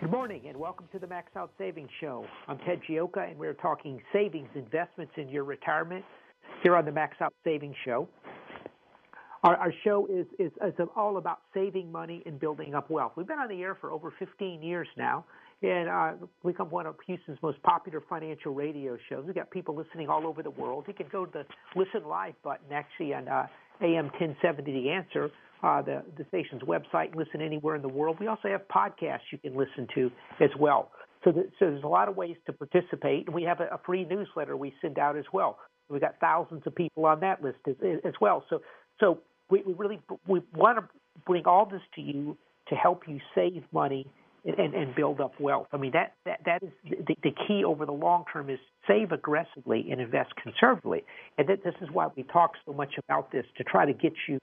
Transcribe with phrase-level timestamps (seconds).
[0.00, 2.24] Good morning and welcome to the Max Out Savings Show.
[2.48, 6.02] I'm Ted Gioka and we're talking savings investments in your retirement
[6.62, 8.08] here on the Max Out Savings Show.
[9.44, 13.12] Our, our show is, is, is all about saving money and building up wealth.
[13.14, 15.26] We've been on the air for over 15 years now,
[15.60, 16.12] and uh,
[16.46, 19.24] become one of Houston's most popular financial radio shows.
[19.26, 20.84] We've got people listening all over the world.
[20.88, 21.44] You can go to the
[21.78, 23.48] Listen Live button actually on uh,
[23.82, 25.30] AM 1070 The Answer
[25.62, 28.18] uh, the, the station's website listen anywhere in the world.
[28.20, 30.90] We also have podcasts you can listen to as well.
[31.24, 33.26] So, so there's a lot of ways to participate.
[33.26, 35.58] And we have a, a free newsletter we send out as well.
[35.88, 38.44] We've got thousands of people on that list as, as well.
[38.48, 38.62] So,
[39.00, 39.18] so
[39.50, 40.84] we, we really we want to
[41.26, 42.36] bring all this to you
[42.68, 44.06] to help you save money
[44.44, 45.66] and, and, build up wealth.
[45.72, 48.58] I mean that that that is the, the key over the long term is
[48.88, 51.04] save aggressively and invest conservatively.
[51.36, 54.12] And that this is why we talk so much about this to try to get
[54.28, 54.38] you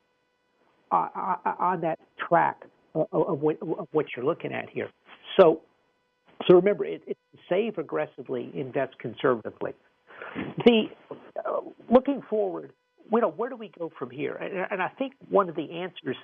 [0.92, 2.64] on that track
[2.96, 4.90] of, what, of, what, you're looking at here.
[5.40, 5.62] So,
[6.48, 7.02] so remember, it,
[7.50, 9.74] save aggressively, invest conservatively.
[10.66, 10.84] The
[11.46, 12.72] uh, looking forward,
[13.12, 14.36] you know, where do we go from here?
[14.36, 16.18] And, and I think one of the answers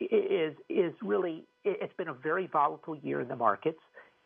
[0.00, 3.78] is is really it's been a very volatile year in the markets,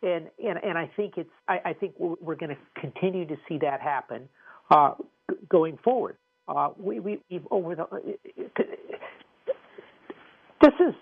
[0.02, 3.36] and and, and I think it's I, I think we're, we're going to continue to
[3.48, 4.28] see that happen
[4.70, 4.94] uh,
[5.48, 6.16] going forward.
[6.48, 7.84] Uh, we, we, have over the
[10.68, 10.94] this is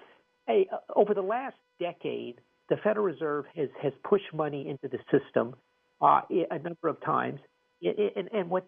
[0.49, 5.55] a over the last decade, the Federal Reserve has has pushed money into the system
[6.01, 7.41] uh, a number of times,
[7.83, 8.67] and, and what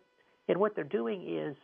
[0.49, 1.57] and what they're doing is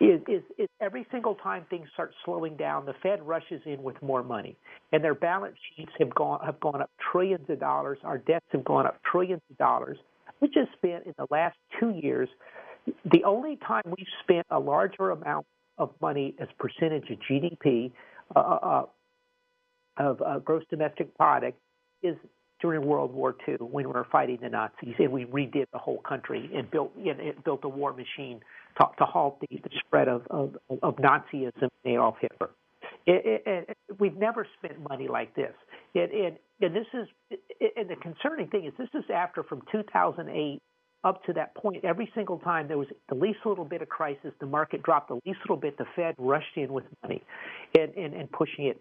[0.00, 4.00] is, is, is every single time things start slowing down, the Fed rushes in with
[4.02, 4.56] more money,
[4.92, 7.98] and their balance sheets have gone have gone up trillions of dollars.
[8.04, 9.98] Our debts have gone up trillions of dollars.
[10.40, 12.28] We just spent in the last two years.
[13.04, 15.46] The only time we've spent a larger amount
[15.76, 17.92] of money as percentage of GDP
[18.34, 18.86] uh, uh,
[19.98, 21.58] of uh, gross domestic product
[22.02, 22.16] is
[22.60, 25.98] during World War II when we were fighting the Nazis and we redid the whole
[25.98, 28.40] country and built you know, built a war machine
[28.80, 32.50] to, to halt the, the spread of, of, of Nazism and Adolf Hitler.
[33.06, 35.52] It, it, it, we've never spent money like this.
[35.94, 37.08] And, and, and this is
[37.76, 40.60] and the concerning thing is this is after from 2008
[41.04, 44.32] up to that point, every single time there was the least little bit of crisis,
[44.40, 47.22] the market dropped the least little bit, the Fed rushed in with money
[47.78, 48.80] and, and, and pushing it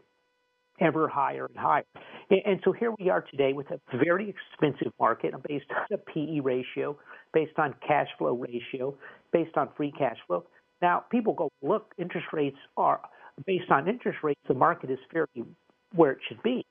[0.81, 1.84] ever higher and higher.
[2.30, 5.97] And, and so here we are today with a very expensive market based on a
[5.97, 6.97] PE ratio,
[7.34, 8.96] based on cash flow ratio,
[9.31, 10.46] based on free cash flow.
[10.81, 13.01] Now, people go, look, interest rates are
[13.46, 15.47] based on interest rates, the market is fairly
[15.96, 16.66] where it should be.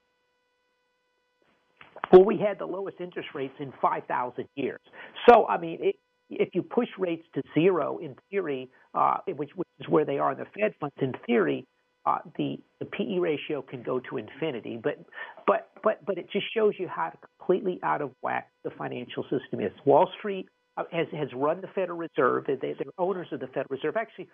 [2.13, 4.81] Well, we had the lowest interest rates in 5,000 years.
[5.29, 5.97] So, I mean, it,
[6.31, 10.33] if you push rates to zero, in theory, uh, which, which is where they are
[10.33, 11.67] in the Fed funds, in theory,
[12.07, 14.79] uh, the the PE ratio can go to infinity.
[14.83, 15.05] But
[15.47, 19.61] but but but it just shows you how completely out of whack the financial system
[19.61, 19.73] is.
[19.85, 22.45] Wall Street uh, has has run the Federal Reserve.
[22.47, 23.97] They, they're owners of the Federal Reserve.
[23.97, 24.29] Actually,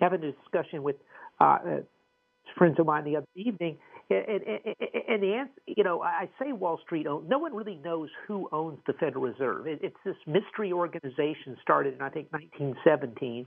[0.00, 0.96] having a discussion with
[1.40, 1.58] uh,
[2.56, 3.76] friends of mine the other evening,
[4.10, 4.74] And, and,
[5.08, 7.28] and the answer, you know, I say Wall Street owns.
[7.28, 9.66] No one really knows who owns the Federal Reserve.
[9.66, 13.46] It, it's this mystery organization started in I think 1917,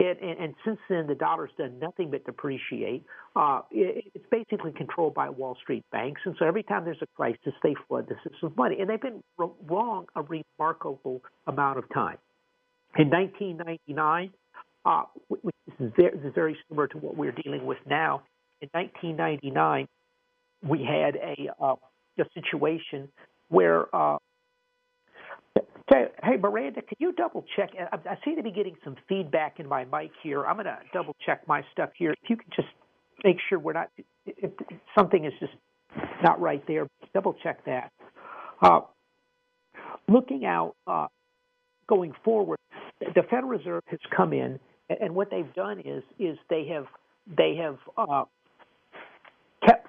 [0.00, 3.04] and, and, and since then the dollar's done nothing but depreciate.
[3.36, 7.06] Uh, it, it's basically controlled by Wall Street banks, and so every time there's a
[7.14, 11.84] crisis, they flood the system with money, and they've been wrong a remarkable amount of
[11.92, 12.16] time.
[12.96, 14.32] In 1999,
[14.86, 18.22] uh, which is very, is very similar to what we're dealing with now,
[18.62, 19.86] in 1999
[20.66, 21.74] we had a uh,
[22.18, 23.08] a situation
[23.48, 24.18] where uh,
[26.22, 27.70] hey Miranda, can you double check?
[27.92, 30.44] I, seem to be getting some feedback in my mic here.
[30.44, 32.12] I'm going to double check my stuff here.
[32.22, 32.68] If you can just
[33.24, 33.90] make sure we're not
[34.26, 34.50] if
[34.96, 35.52] something is just
[36.22, 37.90] not right there, double check that.
[38.60, 38.80] Uh,
[40.08, 41.06] looking out uh,
[41.88, 42.58] going forward,
[43.00, 44.58] the Federal Reserve has come in,
[45.00, 46.86] and what they've done is is they have
[47.36, 48.24] they have uh,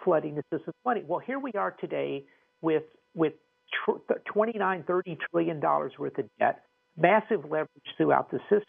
[0.03, 1.03] flooding the with money.
[1.05, 2.25] Well, here we are today
[2.61, 2.83] with
[3.15, 3.33] with
[3.85, 6.63] tr- 29, 30 trillion dollars worth of debt,
[6.97, 8.65] massive leverage throughout the system,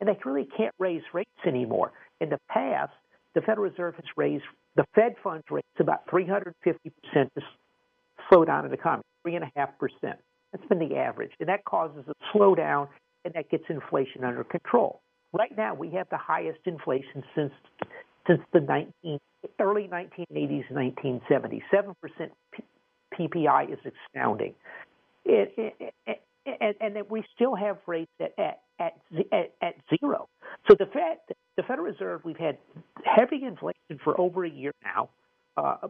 [0.00, 1.92] and they really can't raise rates anymore.
[2.20, 2.92] In the past,
[3.34, 4.44] the Federal Reserve has raised
[4.76, 7.42] the Fed funds rates about 350 percent to
[8.28, 10.18] slow down an economy, three and a half percent.
[10.52, 12.88] That's been the average, and that causes a slowdown,
[13.24, 15.00] and that gets inflation under control.
[15.32, 17.52] Right now, we have the highest inflation since
[18.28, 19.18] since the 19,
[19.60, 21.62] early 1980s, 1970s.
[21.72, 21.94] 7%
[23.18, 24.54] PPI is astounding.
[25.24, 26.22] It, it, it,
[26.60, 28.94] and, and that we still have rates at, at,
[29.32, 30.28] at, at zero.
[30.68, 31.18] So the Fed,
[31.56, 32.58] the Federal Reserve, we've had
[33.04, 35.10] heavy inflation for over a year now.
[35.56, 35.88] Uh,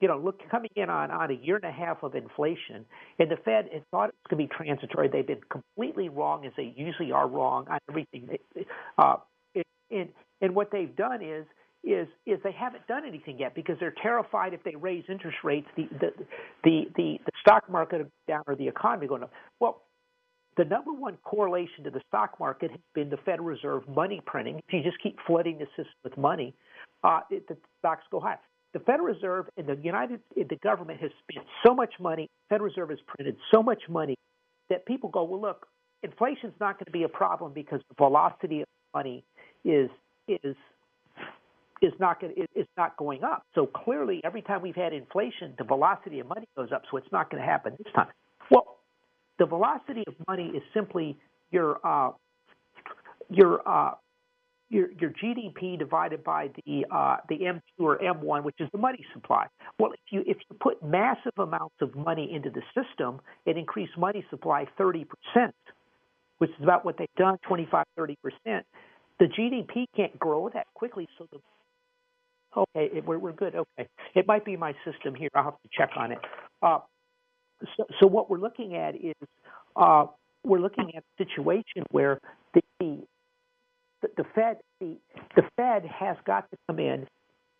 [0.00, 2.84] you know, look coming in on, on a year and a half of inflation,
[3.18, 5.08] and the Fed had thought it was going to be transitory.
[5.08, 8.28] They've been completely wrong, as they usually are wrong on everything.
[8.98, 9.16] Uh,
[9.90, 10.08] and
[10.40, 11.46] and what they've done is
[11.86, 15.68] is is they haven't done anything yet because they're terrified if they raise interest rates,
[15.76, 16.10] the the
[16.64, 19.32] the the, the stock market down or the economy going up.
[19.60, 19.82] Well,
[20.56, 24.58] the number one correlation to the stock market has been the Federal Reserve money printing.
[24.66, 26.54] If you just keep flooding the system with money,
[27.04, 28.38] uh, it, the stocks go high.
[28.72, 32.28] The Federal Reserve and the United, the government has spent so much money.
[32.48, 34.16] Federal Reserve has printed so much money
[34.70, 35.66] that people go, well, look,
[36.02, 39.24] inflation's not going to be a problem because the velocity of money
[39.64, 39.88] is
[40.28, 40.56] is
[41.82, 43.44] is not going is not going up.
[43.54, 46.82] So clearly, every time we've had inflation, the velocity of money goes up.
[46.90, 48.08] So it's not going to happen this time.
[48.50, 48.78] Well,
[49.38, 51.18] the velocity of money is simply
[51.50, 52.12] your uh,
[53.30, 53.92] your uh,
[54.70, 59.04] your your GDP divided by the uh, the M2 or M1, which is the money
[59.12, 59.46] supply.
[59.78, 63.96] Well, if you if you put massive amounts of money into the system, it increased
[63.98, 65.54] money supply 30 percent,
[66.38, 68.66] which is about what they've done, 25 30 percent.
[69.18, 71.38] The GDP can't grow that quickly, so the
[72.56, 73.54] Okay, it, we're, we're good.
[73.54, 73.88] Okay.
[74.14, 75.28] It might be my system here.
[75.34, 76.18] I'll have to check on it.
[76.62, 76.78] Uh,
[77.76, 79.14] so, so, what we're looking at is
[79.76, 80.06] uh,
[80.44, 82.20] we're looking at a situation where
[82.54, 82.98] the, the,
[84.02, 84.96] the Fed the,
[85.34, 87.06] the Fed has got to come in.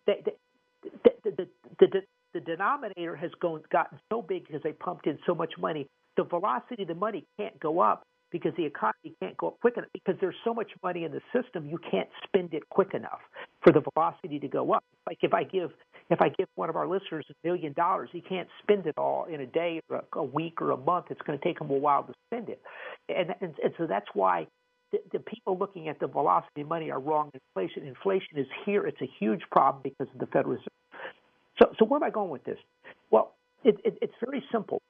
[0.06, 1.48] The, the, the,
[1.80, 2.02] the,
[2.34, 5.88] the denominator has gone, gotten so big because they pumped in so much money.
[6.16, 9.76] The velocity of the money can't go up because the economy can't go up quick
[9.76, 13.20] enough because there's so much money in the system you can't spend it quick enough
[13.62, 14.84] for the velocity to go up.
[15.06, 15.70] Like if I give
[16.10, 19.24] if I give one of our listeners a million dollars, he can't spend it all
[19.24, 21.06] in a day or a, week or a month.
[21.10, 22.60] It's going to take him a while to spend it,
[23.08, 24.46] and and, and so that's why
[24.92, 27.30] the, the people looking at the velocity of money are wrong.
[27.34, 28.86] Inflation inflation is here.
[28.86, 30.66] It's a huge problem because of the Federal Reserve.
[31.60, 32.58] So so where am I going with this?
[33.10, 33.34] Well,
[33.64, 34.80] it, it, it's very simple.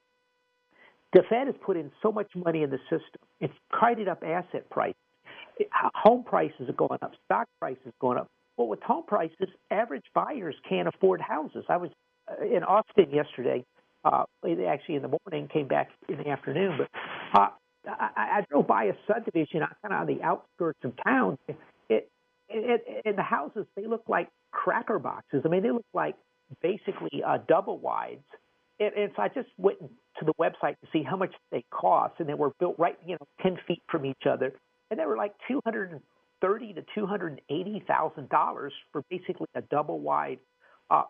[1.17, 3.23] The Fed has put in so much money in the system.
[3.41, 5.01] It's kited up asset prices.
[5.73, 7.13] Home prices are going up.
[7.25, 8.29] Stock prices are going up.
[8.59, 11.65] Well, with home prices, average buyers can't afford houses.
[11.71, 11.89] I was
[12.31, 13.65] uh, in Austin yesterday.
[14.05, 14.25] Uh,
[14.69, 16.81] actually, in the morning, came back in the afternoon.
[17.33, 17.47] But uh,
[17.89, 21.39] I, I drove by a subdivision kind of on the outskirts of town.
[21.89, 22.11] It,
[22.51, 25.45] it, and the houses they look like cracker boxes.
[25.47, 26.15] I mean, they look like
[26.61, 28.21] basically uh, double wides
[28.81, 32.15] and, and so I just went to the website to see how much they cost,
[32.19, 34.53] and they were built right, you know, ten feet from each other,
[34.91, 36.01] and they were like two hundred and
[36.41, 40.39] thirty to two hundred and eighty thousand dollars for basically a double wide
[40.91, 41.03] uh,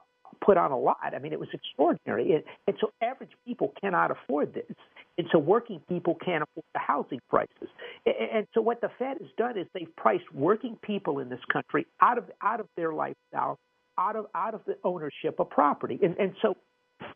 [0.44, 0.99] put on a lot.
[1.14, 4.76] I mean, it was extraordinary, and, and so average people cannot afford this,
[5.18, 7.68] and so working people can't afford the housing prices.
[8.04, 11.40] And, and so what the Fed has done is they've priced working people in this
[11.52, 13.58] country out of out of their lifestyle,
[13.99, 16.56] out of out of the ownership of property, and and so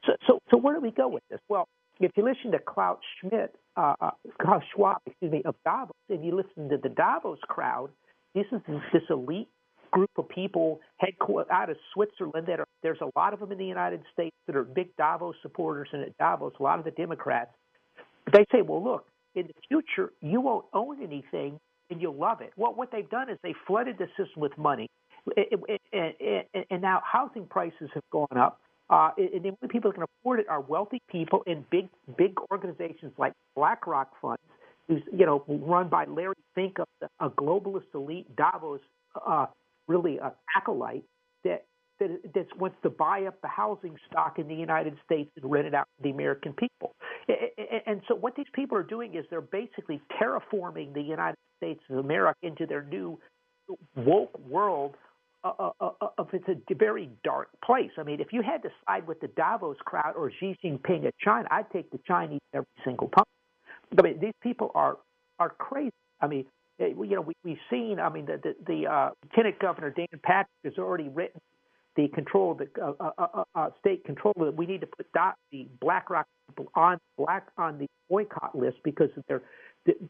[0.06, 1.40] so, so, so where do we go with this?
[1.48, 1.68] Well,
[2.00, 4.10] if you listen to Klaus Schmidt, uh, uh,
[4.40, 7.90] Klaus Schwab, excuse me, of Davos, and you listen to the Davos crowd,
[8.34, 8.60] this is
[8.92, 9.48] this elite
[9.90, 13.58] group of people headquartered out of Switzerland that are there's a lot of them in
[13.58, 16.92] the United States that are big Davos supporters, and at Davos, a lot of the
[16.92, 17.50] Democrats,
[18.32, 21.58] they say, well, look, in the future, you won't own anything
[21.90, 22.52] and you'll love it.
[22.56, 24.88] Well, what they've done is they flooded the system with money,
[25.36, 28.60] and now housing prices have gone up.
[28.90, 32.34] Uh, and the only people that can afford it are wealthy people in big, big
[32.50, 34.42] organizations like BlackRock funds,
[34.88, 38.80] who's you know run by Larry Fink, a, a globalist elite Davos,
[39.26, 39.46] uh,
[39.86, 41.04] really a acolyte
[41.44, 41.64] that
[42.00, 45.68] that that wants to buy up the housing stock in the United States and rent
[45.68, 46.94] it out to the American people.
[47.86, 51.98] And so what these people are doing is they're basically terraforming the United States of
[51.98, 53.20] America into their new
[53.94, 54.96] woke world
[55.44, 57.90] of it's a very dark place.
[57.98, 61.12] I mean, if you had to side with the Davos crowd or Xi Jinping of
[61.18, 63.24] China, I'd take the Chinese every single time.
[63.98, 64.98] I mean, these people are
[65.38, 65.92] are crazy.
[66.20, 66.44] I mean,
[66.80, 67.98] eh, you know, we, we've seen.
[67.98, 71.40] I mean, the the, the uh, Lieutenant Governor Dan Patrick has already written
[71.96, 75.34] the control, the uh, uh, uh, uh, state control that we need to put dot,
[75.50, 79.42] the BlackRock people on black on the boycott list because of their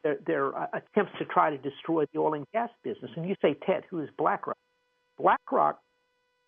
[0.02, 3.10] their, their uh, attempts to try to destroy the oil and gas business.
[3.16, 4.56] And you say, Ted, who is BlackRock?
[5.20, 5.78] BlackRock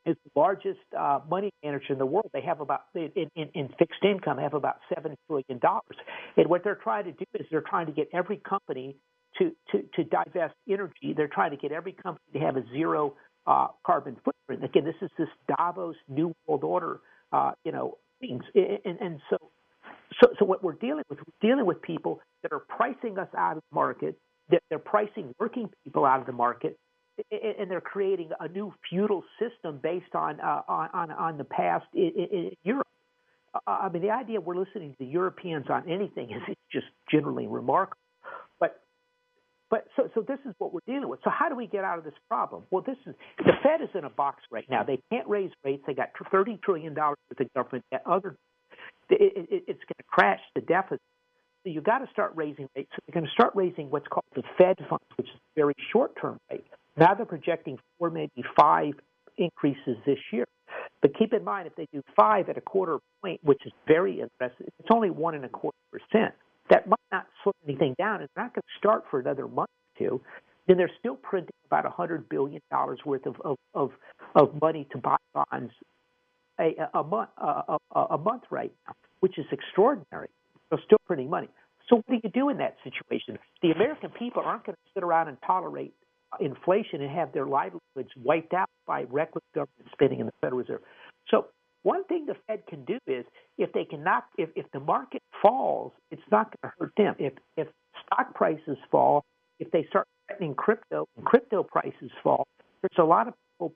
[0.04, 2.30] is the largest uh, money manager in the world.
[2.32, 5.96] They have about in, in, in fixed income they have about seven trillion dollars.
[6.36, 8.96] And what they're trying to do is they're trying to get every company
[9.38, 11.14] to, to, to divest energy.
[11.16, 13.14] They're trying to get every company to have a zero
[13.46, 14.64] uh, carbon footprint.
[14.64, 17.00] Again, this is this Davos New World Order,
[17.32, 18.42] uh, you know, things.
[18.54, 19.36] And, and so,
[20.22, 23.56] so, so what we're dealing with, we're dealing with people that are pricing us out
[23.56, 24.18] of the market.
[24.50, 26.76] That they're pricing working people out of the market
[27.30, 32.10] and they're creating a new feudal system based on uh, on on the past in,
[32.32, 32.86] in Europe.
[33.54, 37.46] Uh, I mean, the idea we're listening to the Europeans on anything is just generally
[37.46, 37.98] remarkable.
[38.58, 38.80] But
[39.70, 41.20] but so so this is what we're dealing with.
[41.22, 42.62] So how do we get out of this problem?
[42.70, 44.82] Well, this is the Fed is in a box right now.
[44.82, 45.82] They can't raise rates.
[45.86, 47.84] They got thirty trillion dollars with the government.
[48.06, 48.36] Other
[49.10, 51.00] it, it, it's going to crash the deficit.
[51.64, 52.90] So you've got to start raising rates.
[52.92, 55.74] So they're going to start raising what's called the Fed funds, which is a very
[55.92, 56.66] short-term rate.
[56.96, 58.94] Now they're projecting four, maybe five
[59.38, 60.44] increases this year.
[61.00, 64.20] But keep in mind, if they do five at a quarter point, which is very
[64.20, 66.34] aggressive, it's only one and a quarter percent.
[66.70, 68.22] That might not slow anything down.
[68.22, 70.20] It's not going to start for another month or two.
[70.68, 73.90] Then they're still printing about a hundred billion dollars worth of, of of
[74.36, 75.72] of money to buy bonds
[76.60, 80.28] a, a month a, a, a month right now, which is extraordinary.
[80.70, 81.48] They're still printing money.
[81.88, 83.38] So what do you do in that situation?
[83.60, 85.92] The American people aren't going to sit around and tolerate
[86.40, 90.80] inflation and have their livelihoods wiped out by reckless government spending in the Federal Reserve.
[91.28, 91.46] So
[91.82, 93.24] one thing the Fed can do is
[93.58, 97.14] if they cannot if, if the market falls, it's not going to hurt them.
[97.18, 97.68] If if
[98.06, 99.24] stock prices fall,
[99.58, 102.46] if they start threatening crypto and crypto prices fall,
[102.80, 103.74] there's a lot of people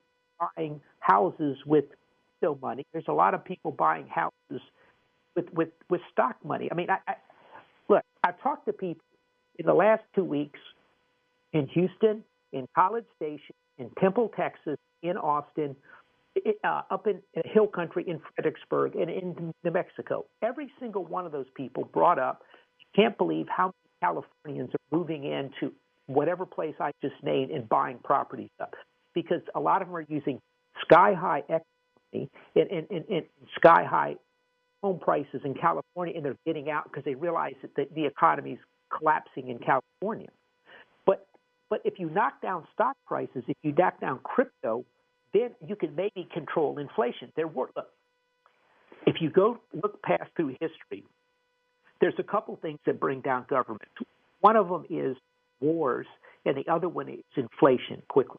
[0.57, 1.85] buying houses with
[2.41, 2.85] crypto money.
[2.93, 4.63] There's a lot of people buying houses
[5.35, 6.69] with with with stock money.
[6.71, 7.15] I mean, I, I
[7.89, 9.05] look, I've talked to people
[9.59, 10.61] in the last two weeks
[11.53, 12.23] in Houston,
[12.57, 15.77] in College Station, in Temple, Texas, in Austin,
[16.65, 20.27] uh, up in, in Hill Country, in Fredericksburg, and in New Mexico.
[20.43, 22.43] Every single one of those people brought up,
[22.79, 23.73] you can't believe how many
[24.03, 25.73] Californians are moving into
[26.07, 28.75] whatever place I just named and buying properties up.
[29.15, 30.41] Because a lot of them are using
[30.83, 33.23] sky high equity and, and, and, and
[33.57, 34.17] sky high
[34.83, 38.53] home prices in California, and they're getting out because they realize that the, the economy
[38.53, 38.59] is
[38.97, 40.29] collapsing in California.
[41.69, 44.85] But if you knock down stock prices, if you knock down crypto,
[45.33, 47.33] then you can maybe control inflation.
[47.35, 47.89] There were, look,
[49.07, 51.05] if you go look past through history,
[52.01, 53.91] there's a couple things that bring down government.
[54.41, 55.17] One of them is
[55.61, 56.07] wars,
[56.45, 58.39] and the other one is inflation quickly.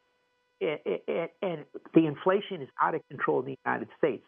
[0.61, 4.23] And, the inflation is out of control in the United States.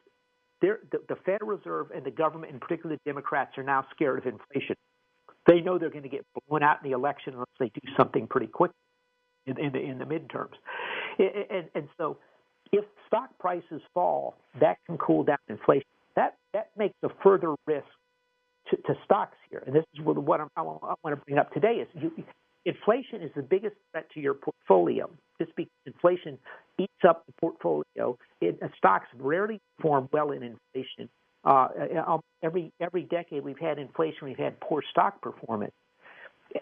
[0.62, 4.26] The, the Federal Reserve and the government, in particular the Democrats, are now scared of
[4.26, 4.76] inflation.
[5.48, 8.28] They know they're going to get blown out in the election unless they do something
[8.28, 8.72] pretty quick
[9.50, 10.56] in, in the in the midterms,
[11.18, 12.18] and, and so
[12.72, 15.88] if stock prices fall, that can cool down inflation.
[16.16, 17.88] That that makes a further risk
[18.70, 21.76] to, to stocks here, and this is what, I'm, I, want, to bring up today
[21.76, 22.12] is you,
[22.66, 25.10] inflation is the biggest threat to your portfolio.
[25.42, 26.38] Just because inflation
[26.78, 31.10] eats up the portfolio, it, stocks rarely perform well in inflation.
[31.46, 35.72] Uh, uh um, every every decade we've had inflation, we've had poor stock performance.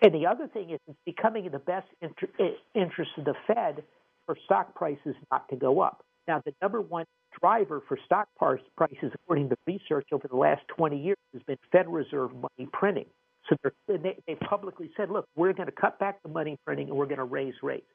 [0.02, 3.84] And the other thing is it's becoming in the best inter- interest of the Fed
[4.26, 6.04] for stock prices not to go up.
[6.28, 7.06] Now, the number one
[7.40, 11.88] driver for stock prices, according to research over the last 20 years, has been Fed
[11.88, 13.06] Reserve money printing.
[13.50, 13.56] So
[13.88, 17.06] they, they publicly said, look, we're going to cut back the money printing and we're
[17.06, 17.88] going to raise rates.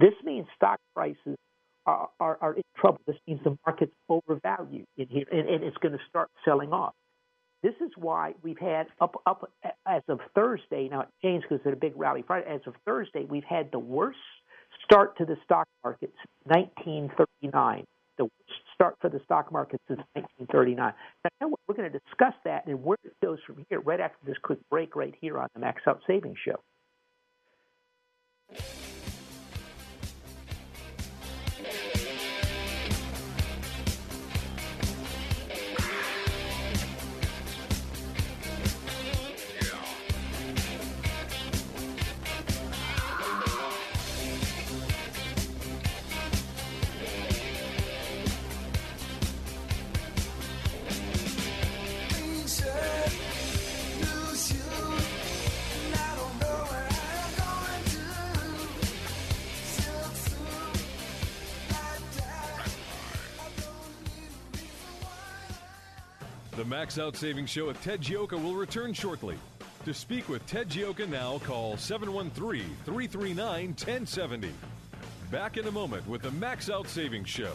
[0.00, 1.36] This means stock prices
[1.86, 3.00] are, are, are in trouble.
[3.06, 6.94] This means the market's overvalued in here, and, and it's going to start selling off.
[7.66, 9.50] This is why we've had up up
[9.86, 10.88] as of Thursday.
[10.88, 12.46] Now it changed because of a big rally Friday.
[12.48, 14.20] As of Thursday, we've had the worst
[14.84, 17.84] start to the stock market since 1939.
[18.18, 18.34] The worst
[18.72, 20.92] start for the stock market since 1939.
[21.40, 24.36] Now we're going to discuss that and where it goes from here right after this
[24.44, 26.60] quick break right here on the Max Out Savings Show.
[66.86, 69.36] Max Out Savings Show with Ted Gioka will return shortly.
[69.86, 74.52] To speak with Ted Gioka now, call 713 339 1070.
[75.32, 77.54] Back in a moment with the Max Out Savings Show.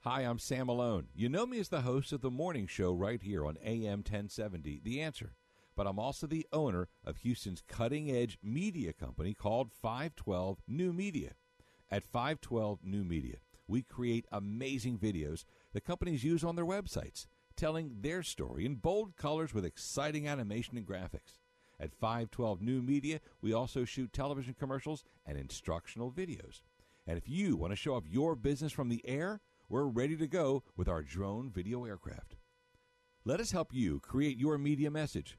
[0.00, 1.06] Hi, I'm Sam Malone.
[1.14, 4.82] You know me as the host of the morning show right here on AM 1070,
[4.84, 5.37] The Answer.
[5.78, 11.34] But I'm also the owner of Houston's cutting edge media company called 512 New Media.
[11.88, 13.36] At 512 New Media,
[13.68, 19.14] we create amazing videos that companies use on their websites, telling their story in bold
[19.14, 21.38] colors with exciting animation and graphics.
[21.78, 26.60] At 512 New Media, we also shoot television commercials and instructional videos.
[27.06, 30.26] And if you want to show off your business from the air, we're ready to
[30.26, 32.34] go with our drone video aircraft.
[33.24, 35.38] Let us help you create your media message.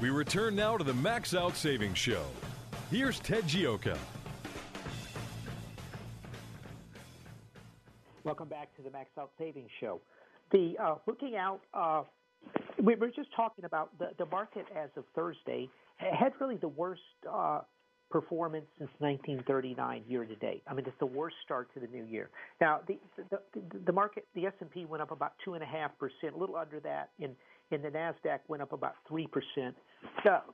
[0.00, 2.24] We return now to the Max Out Savings Show.
[2.90, 3.96] Here's Ted Gioka.
[8.24, 10.00] Welcome back to the Max Out Savings Show.
[10.50, 12.02] The uh, looking out, uh,
[12.82, 17.00] we were just talking about the, the market as of Thursday had really the worst
[17.30, 17.60] uh,
[18.10, 20.62] performance since 1939 year to date.
[20.68, 22.30] I mean, it's the worst start to the new year.
[22.60, 22.98] Now, the
[23.30, 23.38] the,
[23.86, 26.80] the, market, the S&P went up about two and a half percent, a little under
[26.80, 27.34] that in
[27.70, 29.74] and the Nasdaq went up about three percent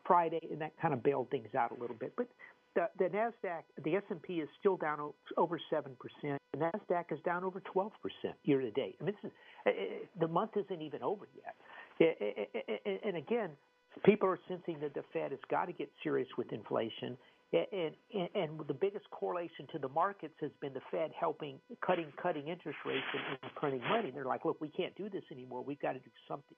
[0.06, 2.12] Friday, and that kind of bailed things out a little bit.
[2.16, 2.28] But
[2.74, 6.40] the, the Nasdaq, the S and P is still down over seven percent.
[6.52, 8.96] The Nasdaq is down over twelve percent year to date.
[9.00, 9.36] I mean, this is,
[9.66, 9.70] uh,
[10.20, 11.56] the month isn't even over yet.
[13.04, 13.50] And again,
[14.04, 17.18] people are sensing that the Fed has got to get serious with inflation.
[17.52, 22.06] And, and, and the biggest correlation to the markets has been the Fed helping cutting
[22.22, 24.12] cutting interest rates and, and printing money.
[24.14, 25.64] They're like, look, we can't do this anymore.
[25.64, 26.56] We've got to do something.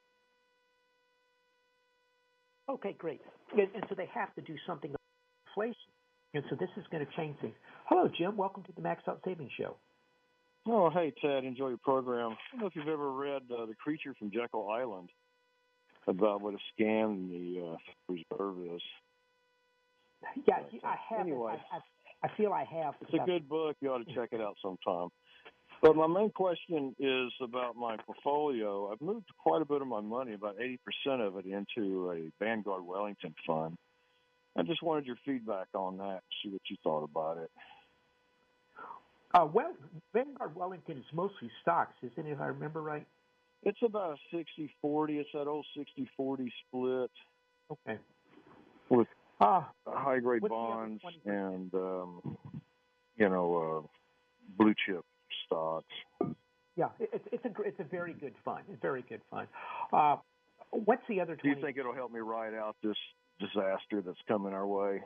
[2.69, 3.21] Okay, great.
[3.53, 5.01] And, and so they have to do something about
[5.49, 5.91] inflation.
[6.35, 7.55] And so this is going to change things.
[7.87, 8.37] Hello, Jim.
[8.37, 9.77] Welcome to the Max Out Savings Show.
[10.67, 11.45] Oh, hey, Ted.
[11.45, 12.31] Enjoy your program.
[12.31, 15.11] I don't know if you've ever read uh, The Creature from Jekyll Island
[16.07, 17.77] about what a scam the uh,
[18.09, 18.83] Reserve is.
[20.47, 21.21] Yeah, I have.
[21.21, 21.53] Anyway.
[21.73, 22.95] I, I, I, feel I have.
[23.01, 23.77] It's a good book.
[23.81, 25.09] You ought to check it out sometime.
[25.83, 28.93] But my main question is about my portfolio.
[28.93, 32.85] I've moved quite a bit of my money, about 80% of it, into a Vanguard
[32.85, 33.77] Wellington fund.
[34.57, 37.51] I just wanted your feedback on that, see what you thought about it.
[39.35, 39.73] Uh, well,
[40.13, 43.07] Vanguard Wellington is mostly stocks, isn't it, if I remember right?
[43.65, 45.19] It's about a 60 40.
[45.19, 47.11] It's that old 60 40 split.
[47.71, 47.99] Okay.
[48.91, 49.07] With
[49.43, 52.39] uh, high grade bonds and, um,
[53.17, 53.87] you know, uh,
[54.57, 55.05] blue chip
[55.47, 55.87] stocks.
[56.77, 58.65] Yeah, it's it's a it's a very good fund.
[58.73, 59.47] A very good fund.
[59.93, 60.17] Uh,
[60.71, 61.37] what's the other?
[61.37, 62.97] 20- Do you think it'll help me ride out this
[63.39, 65.03] disaster that's coming our way?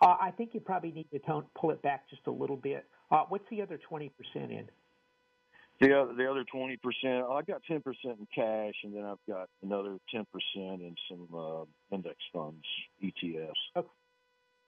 [0.00, 2.86] Uh, I think you probably need to tone, pull it back just a little bit.
[3.10, 4.68] Uh, what's the other twenty percent in?
[5.80, 9.24] The other, the other twenty percent, I've got ten percent in cash, and then I've
[9.28, 12.64] got another ten percent in some uh, index funds,
[13.02, 13.52] ETFs.
[13.76, 13.88] Okay.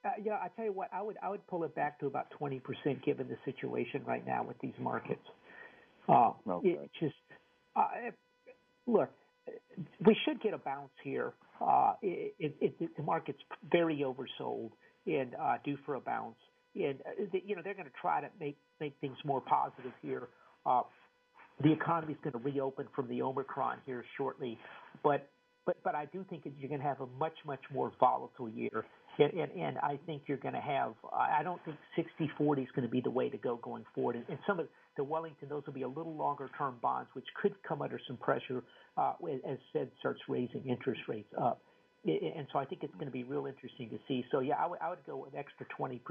[0.03, 2.31] Uh, yeah, I tell you what, I would I would pull it back to about
[2.31, 5.25] twenty percent, given the situation right now with these markets.
[6.07, 6.69] Uh, okay.
[6.69, 7.15] It just
[7.75, 7.83] uh,
[8.87, 9.09] look,
[10.05, 11.33] we should get a bounce here.
[11.59, 13.39] Uh, it, it, it, the market's
[13.71, 14.71] very oversold
[15.05, 16.37] and uh, due for a bounce.
[16.75, 20.29] And uh, you know they're going to try to make make things more positive here.
[20.65, 20.81] Uh,
[21.63, 24.57] the economy is going to reopen from the Omicron here shortly,
[25.03, 25.29] but
[25.65, 28.85] but but I do think you're going to have a much much more volatile year,
[29.19, 30.93] and and, and I think you're going to have.
[31.13, 31.77] I don't think
[32.19, 34.67] 60-40 is going to be the way to go going forward, and, and some of
[34.97, 38.17] the Wellington those will be a little longer term bonds, which could come under some
[38.17, 38.63] pressure
[38.97, 39.13] uh,
[39.47, 41.61] as Fed starts raising interest rates up.
[42.03, 44.25] And so I think it's going to be real interesting to see.
[44.31, 46.01] So yeah, I would I would go an extra twenty.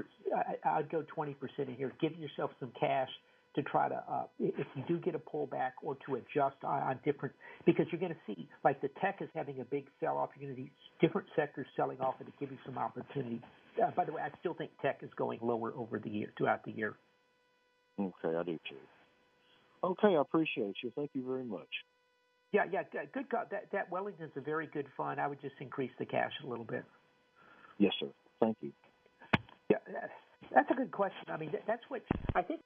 [0.63, 1.91] I would go twenty percent in here.
[1.99, 3.09] Give yourself some cash
[3.55, 6.99] to try to, uh, if you do get a pullback or to adjust on, on
[7.03, 7.35] different,
[7.65, 10.29] because you're going to see, like the tech is having a big sell off.
[10.39, 13.41] You're going to see different sectors selling off and to give you some opportunity.
[13.81, 16.63] Uh, by the way, I still think tech is going lower over the year, throughout
[16.63, 16.95] the year.
[17.99, 18.75] Okay, I do too.
[19.83, 20.91] Okay, I appreciate you.
[20.95, 21.67] Thank you very much.
[22.53, 22.83] Yeah, yeah,
[23.13, 23.29] good.
[23.29, 25.19] God, that that Wellington's a very good fund.
[25.19, 26.83] I would just increase the cash a little bit.
[27.77, 28.07] Yes, sir.
[28.39, 28.71] Thank you.
[29.69, 29.77] Yeah,
[30.53, 31.29] that's a good question.
[31.29, 32.01] I mean, that's what
[32.35, 32.59] I think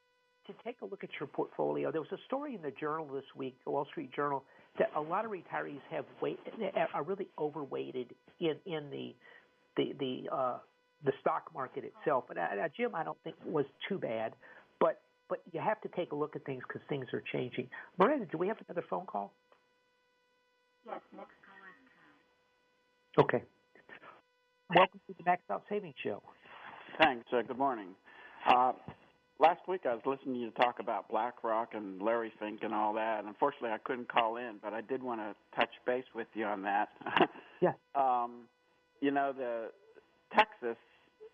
[0.47, 3.23] to take a look at your portfolio, there was a story in the Journal this
[3.35, 4.43] week, the Wall Street Journal,
[4.77, 6.39] that a lot of retirees have weight
[6.93, 9.15] are really overweighted in in the
[9.77, 10.57] the the uh,
[11.03, 12.25] the stock market itself.
[12.29, 14.33] And uh, Jim, I don't think was too bad,
[14.79, 17.67] but but you have to take a look at things because things are changing.
[17.97, 19.31] Miranda, do we have another phone call?
[20.85, 23.43] Yes, next call Okay.
[24.75, 26.21] Welcome to the Max Out Savings Show.
[26.99, 27.25] Thanks.
[27.31, 27.89] Uh, good morning.
[28.47, 28.73] Uh,
[29.39, 32.93] last week I was listening to you talk about BlackRock and Larry Fink and all
[32.93, 36.27] that, and unfortunately I couldn't call in, but I did want to touch base with
[36.33, 36.89] you on that.
[37.61, 37.73] yeah.
[37.95, 38.43] Um,
[39.01, 39.69] you know the
[40.33, 40.77] Texas,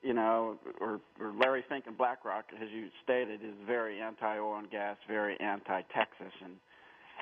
[0.02, 4.70] you know, or, or Larry Fink and BlackRock, as you stated, is very anti-oil and
[4.70, 6.54] gas, very anti-Texas, and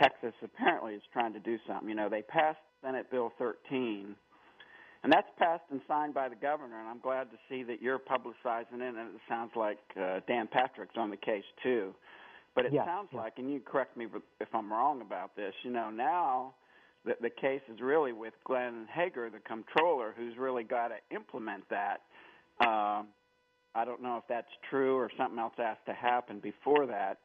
[0.01, 1.89] Texas apparently is trying to do something.
[1.89, 4.15] You know, they passed Senate Bill 13
[5.03, 7.99] and that's passed and signed by the governor, and I'm glad to see that you're
[7.99, 11.93] publicizing it, and it sounds like uh, Dan Patrick's on the case too.
[12.55, 13.21] But it yeah, sounds yeah.
[13.21, 14.07] like, and you correct me
[14.41, 16.53] if I'm wrong about this, you know, now
[17.05, 21.63] the, the case is really with Glenn Hegar, the comptroller, who's really got to implement
[21.69, 22.01] that.
[22.59, 23.07] Um,
[23.75, 27.19] I don't know if that's true or something else has to happen before that,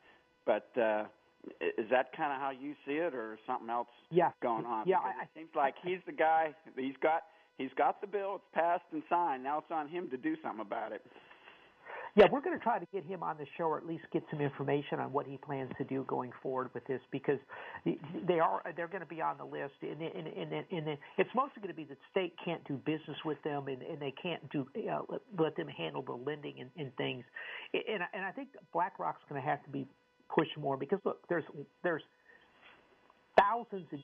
[0.47, 1.05] but uh,
[1.61, 4.31] is that kind of how you see it, or something else yeah.
[4.43, 4.87] going on?
[4.87, 6.55] Yeah, I, it seems like he's the guy.
[6.77, 7.23] He's got
[7.59, 8.37] he's got the bill.
[8.37, 9.43] It's passed and signed.
[9.43, 11.03] Now it's on him to do something about it.
[12.17, 14.23] Yeah, we're going to try to get him on the show, or at least get
[14.31, 17.41] some information on what he plans to do going forward with this, because
[17.85, 21.61] they are they're going to be on the list, and and and, and, it's mostly
[21.61, 24.65] going to be that state can't do business with them, and, and they can't do
[24.89, 27.25] uh, let, let them handle the lending and, and things,
[27.73, 29.85] and and I think BlackRock's going to have to be
[30.33, 31.45] pushed more because look, there's
[31.83, 32.03] there's
[33.39, 34.03] thousands and,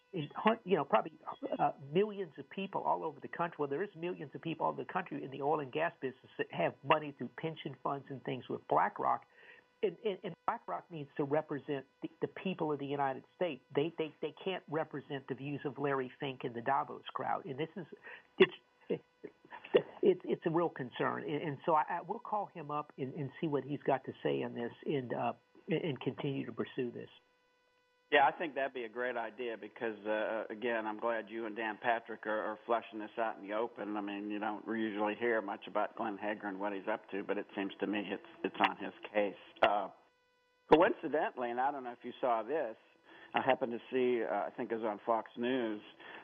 [0.65, 1.13] you know probably
[1.59, 3.57] uh, millions of people all over the country.
[3.59, 5.93] Well, there is millions of people all over the country in the oil and gas
[6.01, 9.23] business that have money through pension funds and things with BlackRock.
[9.83, 13.63] And, and, and BlackRock needs to represent the, the people of the United States.
[13.75, 17.47] They, they they can't represent the views of Larry Fink and the Davos crowd.
[17.47, 17.87] And this is
[18.39, 18.53] it's
[20.03, 21.23] it's it's a real concern.
[21.23, 24.05] And, and so I, I will call him up and, and see what he's got
[24.05, 25.33] to say on this and uh,
[25.69, 27.09] and continue to pursue this.
[28.11, 31.55] Yeah, I think that'd be a great idea because, uh, again, I'm glad you and
[31.55, 33.97] Dan Patrick are, are fleshing this out in the open.
[33.97, 37.23] I mean, you don't usually hear much about Glenn Hegar and what he's up to,
[37.23, 39.35] but it seems to me it's it's on his case.
[39.63, 39.89] Uh,
[40.75, 42.75] coincidentally, and I don't know if you saw this,
[43.33, 45.81] I happened to see, uh, I think it was on Fox News,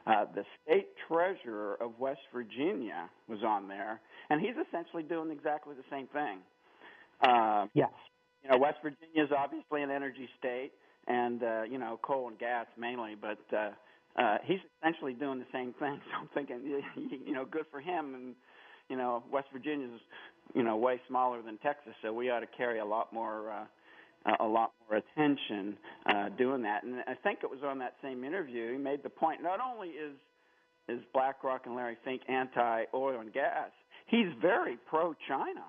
[0.08, 5.76] uh, the state treasurer of West Virginia was on there, and he's essentially doing exactly
[5.76, 6.38] the same thing.
[7.22, 7.90] Uh, yes
[8.46, 10.70] you know, West Virginia is obviously an energy state,
[11.06, 13.14] and uh, you know, coal and gas mainly.
[13.20, 13.70] But uh,
[14.20, 16.00] uh, he's essentially doing the same thing.
[16.10, 16.80] So I'm thinking,
[17.26, 18.14] you know, good for him.
[18.14, 18.34] And
[18.88, 20.00] you know, West Virginia's
[20.54, 23.50] you know way smaller than Texas, so we ought to carry a lot more.
[23.50, 23.64] Uh,
[24.40, 28.24] a lot more attention uh, doing that, and I think it was on that same
[28.24, 29.40] interview he made the point.
[29.40, 30.16] Not only is
[30.88, 33.70] is BlackRock and Larry Fink anti oil and gas,
[34.06, 35.64] he's very pro China.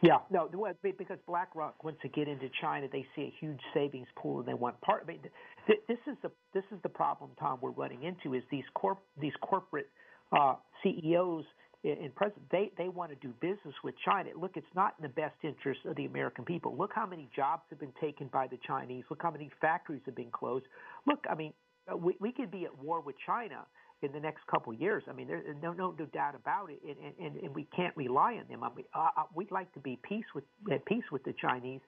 [0.00, 0.48] Yeah, no,
[0.82, 4.54] because BlackRock wants to get into China, they see a huge savings pool and they
[4.54, 5.02] want part.
[5.04, 5.20] I mean,
[5.66, 7.58] this is the this is the problem, Tom.
[7.60, 9.88] We're running into is these corp these corporate
[10.32, 11.44] uh, CEOs
[11.84, 14.30] and president they they want to do business with China.
[14.40, 16.76] Look, it's not in the best interest of the American people.
[16.76, 19.04] Look how many jobs have been taken by the Chinese.
[19.10, 20.66] Look how many factories have been closed.
[21.06, 21.52] Look, I mean,
[21.96, 23.66] we we could be at war with China
[24.02, 25.02] in the next couple of years.
[25.08, 28.34] I mean, there's no, no, no doubt about it, and, and, and we can't rely
[28.34, 28.62] on them.
[28.62, 31.80] I mean, uh, uh, we'd like to be peace with at peace with the Chinese,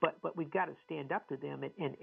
[0.00, 1.62] but but we've got to stand up to them.
[1.62, 1.96] And and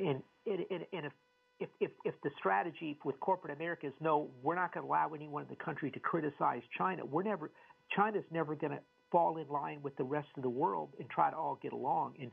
[0.45, 1.13] and, and, and if
[1.59, 5.13] if, if if the strategy with corporate America is no, we're not going to allow
[5.13, 7.03] anyone in the country to criticize China.
[7.05, 7.51] We're never
[7.95, 8.79] China's never going to
[9.11, 12.15] fall in line with the rest of the world and try to all get along.
[12.21, 12.31] And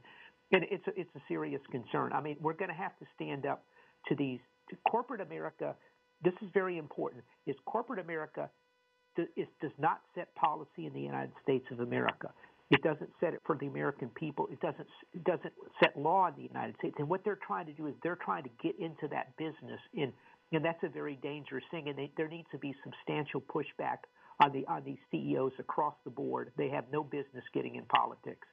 [0.52, 2.12] and it's a, it's a serious concern.
[2.12, 3.64] I mean, we're going to have to stand up
[4.08, 5.74] to these to corporate America
[6.24, 8.50] this is very important, is corporate America
[9.16, 9.26] does,
[9.60, 12.30] does not set policy in the United States of America.
[12.70, 14.48] It doesn't set it for the American people.
[14.50, 16.94] It doesn't it doesn't set law in the United States.
[16.98, 20.12] And what they're trying to do is they're trying to get into that business, and
[20.50, 21.88] and that's a very dangerous thing.
[21.88, 23.98] And they, there needs to be substantial pushback
[24.42, 26.52] on the on these CEOs across the board.
[26.56, 28.48] They have no business getting in politics.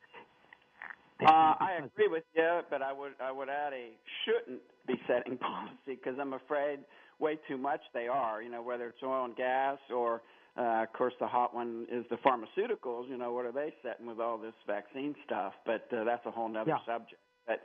[1.25, 3.91] Uh, I agree with you, but I would I would add a
[4.25, 6.79] shouldn't be setting policy because I'm afraid
[7.21, 8.41] way too much they are.
[8.41, 10.21] You know, whether it's oil and gas or,
[10.57, 13.09] uh, of course, the hot one is the pharmaceuticals.
[13.09, 15.53] You know, what are they setting with all this vaccine stuff?
[15.65, 16.77] But uh, that's a whole other yeah.
[16.85, 17.21] subject.
[17.47, 17.61] But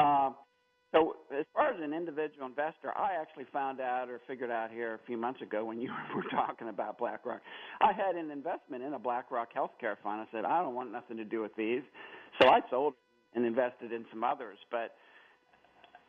[0.00, 0.30] uh,
[0.92, 4.94] so, as far as an individual investor, I actually found out or figured out here
[4.94, 7.40] a few months ago when you were talking about BlackRock.
[7.80, 10.20] I had an investment in a BlackRock healthcare fund.
[10.20, 11.82] I said I don't want nothing to do with these,
[12.40, 12.94] so I sold
[13.34, 14.58] and invested in some others.
[14.70, 14.94] But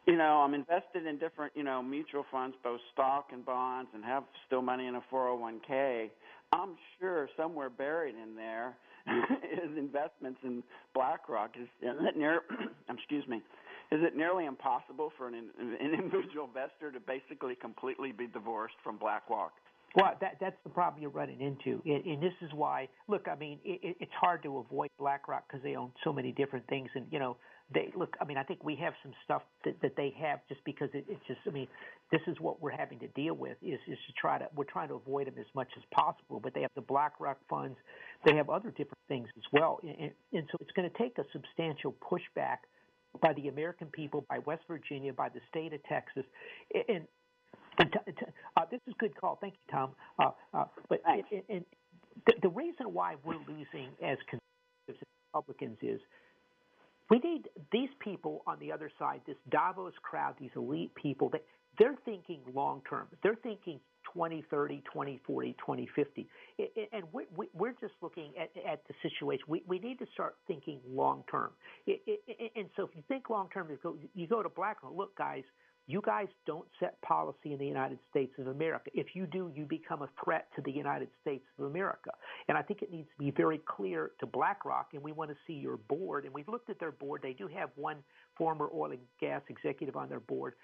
[0.08, 4.04] you know, I'm invested in different, you know, mutual funds, both stock and bonds, and
[4.06, 6.10] have still money in a 401k.
[6.54, 11.52] I'm sure somewhere buried in there is investments in BlackRock.
[11.60, 12.41] Is, is it near?
[12.89, 13.41] excuse me.
[13.91, 18.98] Is it nearly impossible for an, an individual investor to basically completely be divorced from
[18.98, 19.52] BlackRock?
[19.96, 22.89] Well, that that's the problem you're running into, and, and this is why.
[23.08, 26.67] Look, I mean, it, it's hard to avoid BlackRock because they own so many different
[26.67, 27.38] things, and you know,
[27.73, 28.15] they look.
[28.21, 31.06] I mean, I think we have some stuff that, that they have just because it,
[31.10, 31.39] it's just.
[31.47, 31.67] I mean,
[32.12, 34.89] this is what we're having to deal with is is to try to we're trying
[34.89, 36.39] to avoid them as much as possible.
[36.39, 37.77] But they have the BlackRock funds,
[38.25, 41.25] they have other different things as well, and, and so it's going to take a
[41.34, 42.58] substantial pushback
[43.21, 46.25] by the American people, by West Virginia, by the state of Texas,
[46.73, 47.08] and.
[47.80, 48.25] and t- t-
[48.58, 49.38] uh, this is a good call.
[49.41, 49.91] Thank you, Tom.
[50.19, 51.65] Uh, uh, but and, and
[52.25, 56.01] the, the reason why we're losing as conservatives and Republicans is
[57.10, 61.43] we need these people on the other side, this Davos crowd, these elite people, that
[61.80, 63.08] they're thinking long term.
[63.24, 63.80] They're thinking
[64.13, 66.28] 2030, 2040, 2050.
[66.91, 69.43] And we're just looking at, the situation.
[69.48, 71.52] We, we need to start thinking long term.
[71.88, 75.43] And so if you think long term, you go, you go to BlackRock, look, guys,
[75.88, 78.91] you guys don't set policy in the United States of America.
[78.93, 82.12] If you do, you become a threat to the United States of America.
[82.50, 85.38] And I think it needs to be very clear to BlackRock, and we want to
[85.47, 86.26] see your board.
[86.26, 87.21] And we've looked at their board.
[87.23, 87.97] They do have one
[88.38, 90.56] former oil and gas executive on their board.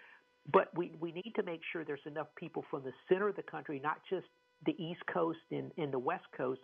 [0.51, 3.43] But we, we need to make sure there's enough people from the center of the
[3.43, 4.27] country, not just
[4.65, 6.59] the East Coast and, and the West Coast,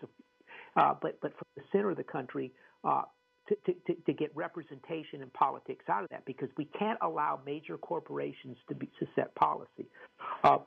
[0.76, 2.52] uh, but, but from the center of the country
[2.84, 3.04] uh,
[3.50, 7.78] to, to, to get representation in politics out of that because we can't allow major
[7.78, 9.88] corporations to, be, to set policy.
[10.44, 10.60] Uh,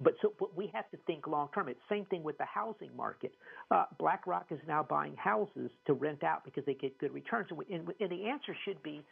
[0.00, 1.68] but so but we have to think long term.
[1.68, 3.32] It's same thing with the housing market.
[3.70, 7.58] Uh, BlackRock is now buying houses to rent out because they get good returns, and,
[7.58, 9.02] we, and, and the answer should be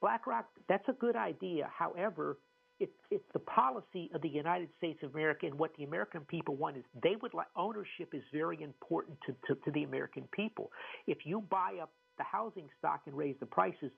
[0.00, 0.46] BlackRock.
[0.68, 1.70] That's a good idea.
[1.76, 2.38] However,
[2.80, 6.56] it, it's the policy of the United States of America, and what the American people
[6.56, 10.70] want is they would like ownership is very important to, to, to the American people.
[11.06, 13.90] If you buy up the housing stock and raise the prices,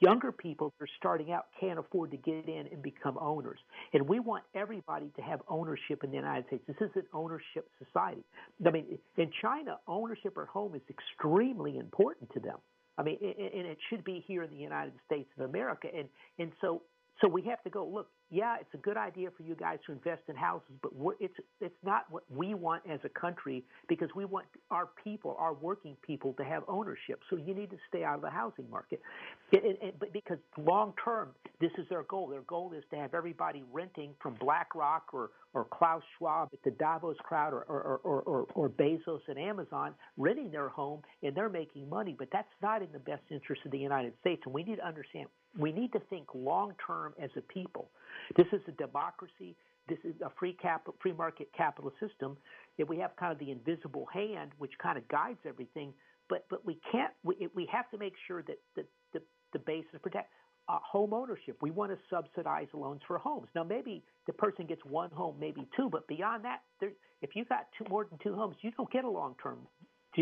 [0.00, 3.58] younger people who are starting out can't afford to get in and become owners.
[3.92, 6.64] And we want everybody to have ownership in the United States.
[6.66, 8.24] This is an ownership society.
[8.66, 12.58] I mean, in China, ownership of home is extremely important to them.
[12.98, 15.88] I mean, and it should be here in the United States of America.
[15.96, 16.82] And and so
[17.20, 18.08] so we have to go look.
[18.32, 20.90] Yeah, it's a good idea for you guys to invest in houses, but
[21.20, 25.52] it's it's not what we want as a country because we want our people, our
[25.52, 27.20] working people, to have ownership.
[27.28, 29.02] So you need to stay out of the housing market.
[29.50, 31.28] It, it, but because long term,
[31.60, 32.26] this is their goal.
[32.28, 36.70] Their goal is to have everybody renting from BlackRock or or Klaus Schwab at the
[36.70, 41.50] Davos crowd or or, or, or, or Bezos and Amazon renting their home and they're
[41.50, 42.16] making money.
[42.18, 44.86] But that's not in the best interest of the United States, and we need to
[44.86, 47.90] understand we need to think long term as a people.
[48.36, 49.56] This is a democracy.
[49.88, 52.36] This is a free cap, free market capital system.
[52.78, 55.92] That we have kind of the invisible hand, which kind of guides everything.
[56.28, 57.12] But but we can't.
[57.24, 59.20] We, we have to make sure that the the,
[59.52, 60.30] the base is protected.
[60.68, 61.56] Uh, home ownership.
[61.60, 63.48] We want to subsidize loans for homes.
[63.52, 67.48] Now, maybe the person gets one home, maybe two, but beyond that, there, if you've
[67.48, 69.58] got two, more than two homes, you don't get a long-term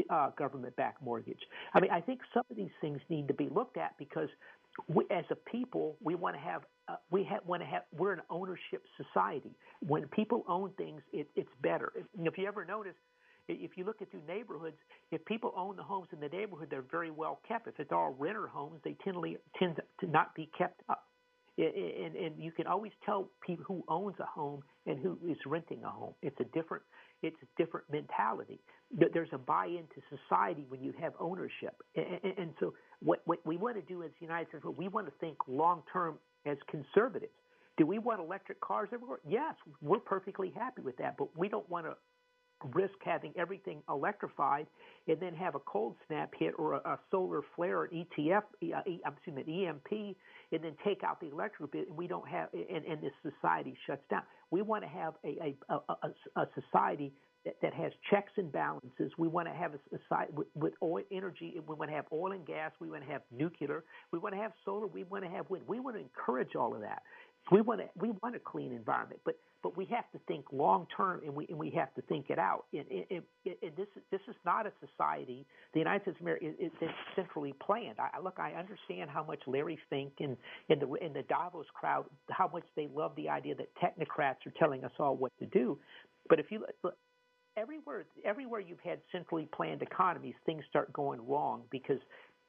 [0.09, 1.41] uh, government-backed mortgage.
[1.75, 4.31] I mean, I think some of these things need to be looked at because
[4.89, 8.13] we, as a people, we want to have uh, we have, want to have we're
[8.13, 9.53] an ownership society.
[9.87, 11.93] When people own things, it, it's better.
[11.97, 12.95] If, if you ever notice,
[13.49, 14.77] if you look at through neighborhoods,
[15.11, 17.67] if people own the homes in the neighborhood, they're very well kept.
[17.69, 21.05] If it's all renter homes, they tend to, tend to not be kept up.
[21.59, 25.83] And, and you can always tell people who owns a home and who is renting
[25.85, 26.15] a home.
[26.23, 26.83] It's a different
[27.23, 28.61] it's a different mentality.
[29.13, 32.73] There's a buy-in to society when you have ownership, and, and so
[33.03, 36.19] what, what we want to do as the United States, we want to think long-term
[36.47, 37.33] as conservatives.
[37.77, 39.21] Do we want electric cars everywhere?
[39.27, 41.97] Yes, we're perfectly happy with that, but we don't want to
[42.75, 44.67] risk having everything electrified
[45.09, 48.81] and then have a cold snap hit or a, a solar flare, an ETF, uh,
[49.07, 50.17] I'm assuming an EMP,
[50.53, 53.77] and then take out the electric bit, and we don't have, and, and this society
[53.87, 54.23] shuts down.
[54.51, 57.13] We want to have a, a, a, a society
[57.45, 59.13] that, has checks and balances.
[59.17, 61.55] We want to have a society with, with oil energy.
[61.67, 62.73] We want to have oil and gas.
[62.81, 63.85] We want to have nuclear.
[64.13, 64.87] We want to have solar.
[64.87, 65.65] We want to have wind.
[65.67, 67.03] We want to encourage all of that.
[67.51, 70.87] We want to we want a clean environment, but but we have to think long
[70.95, 72.67] term, and we and we have to think it out.
[72.73, 75.47] And, and, and this this is not a society.
[75.73, 77.97] The United States of America is, is centrally planned.
[77.99, 80.37] I, look, I understand how much Larry Fink and
[80.69, 84.53] and the and the Davos crowd, how much they love the idea that technocrats are
[84.59, 85.79] telling us all what to do.
[86.29, 86.95] But if you look,
[87.61, 91.99] everywhere everywhere you've had centrally planned economies, things start going wrong because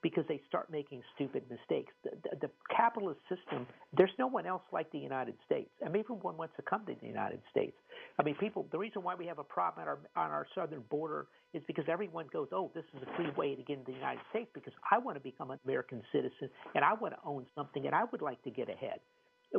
[0.01, 1.93] because they start making stupid mistakes.
[2.03, 5.69] The, the, the, capitalist system, there's no one else like the United States.
[5.85, 7.75] I mean, everyone wants to come to the United States.
[8.17, 8.65] I mean, people.
[8.71, 11.85] The reason why we have a problem at our on our southern border is because
[11.87, 14.73] everyone goes, "Oh, this is a free way to get into the United States." Because
[14.89, 18.05] I want to become an American citizen and I want to own something and I
[18.11, 18.99] would like to get ahead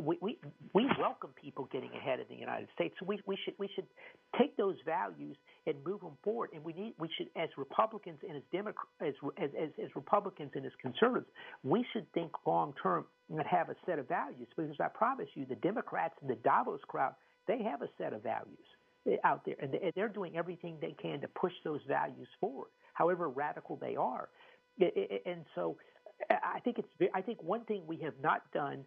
[0.01, 0.39] we, we
[0.73, 2.95] we welcome people getting ahead in the United States.
[2.99, 3.85] So we, we should we should
[4.37, 6.49] take those values and move them forward.
[6.53, 10.65] And we need we should as Republicans and as Democrats as, as as Republicans and
[10.65, 11.27] as conservatives,
[11.63, 14.47] we should think long term and have a set of values.
[14.55, 17.13] Because I promise you, the Democrats and the Davos crowd,
[17.47, 18.65] they have a set of values
[19.07, 23.29] eh, out there, and they're doing everything they can to push those values forward, however
[23.29, 24.29] radical they are.
[24.81, 25.77] Eh, eh, eh, and so,
[26.29, 28.85] I think it's I think one thing we have not done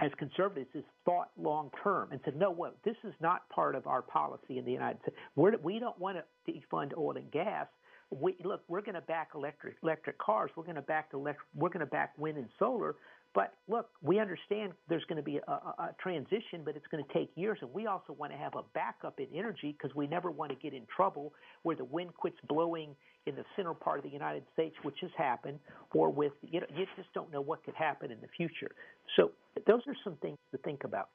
[0.00, 3.86] as conservatives is thought long term and said, no, what this is not part of
[3.86, 5.16] our policy in the United States.
[5.36, 7.66] We're, we don't want to defund oil and gas.
[8.10, 10.50] We, look, we're going to back electric electric cars.
[10.54, 11.48] We're going to back electric.
[11.54, 12.94] We're going to back wind and solar.
[13.36, 17.12] But look, we understand there's going to be a, a, transition, but it's going to
[17.12, 20.30] take years, and we also want to have a backup in energy because we never
[20.30, 22.96] want to get in trouble where the wind quits blowing
[23.26, 25.58] in the center part of the United States, which has happened,
[25.92, 28.70] or with you know you just don't know what could happen in the future.
[29.16, 29.32] So
[29.66, 31.10] those are some things to think about.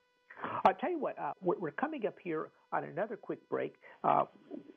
[0.63, 4.25] I'll tell you what, uh, we're coming up here on another quick break, uh,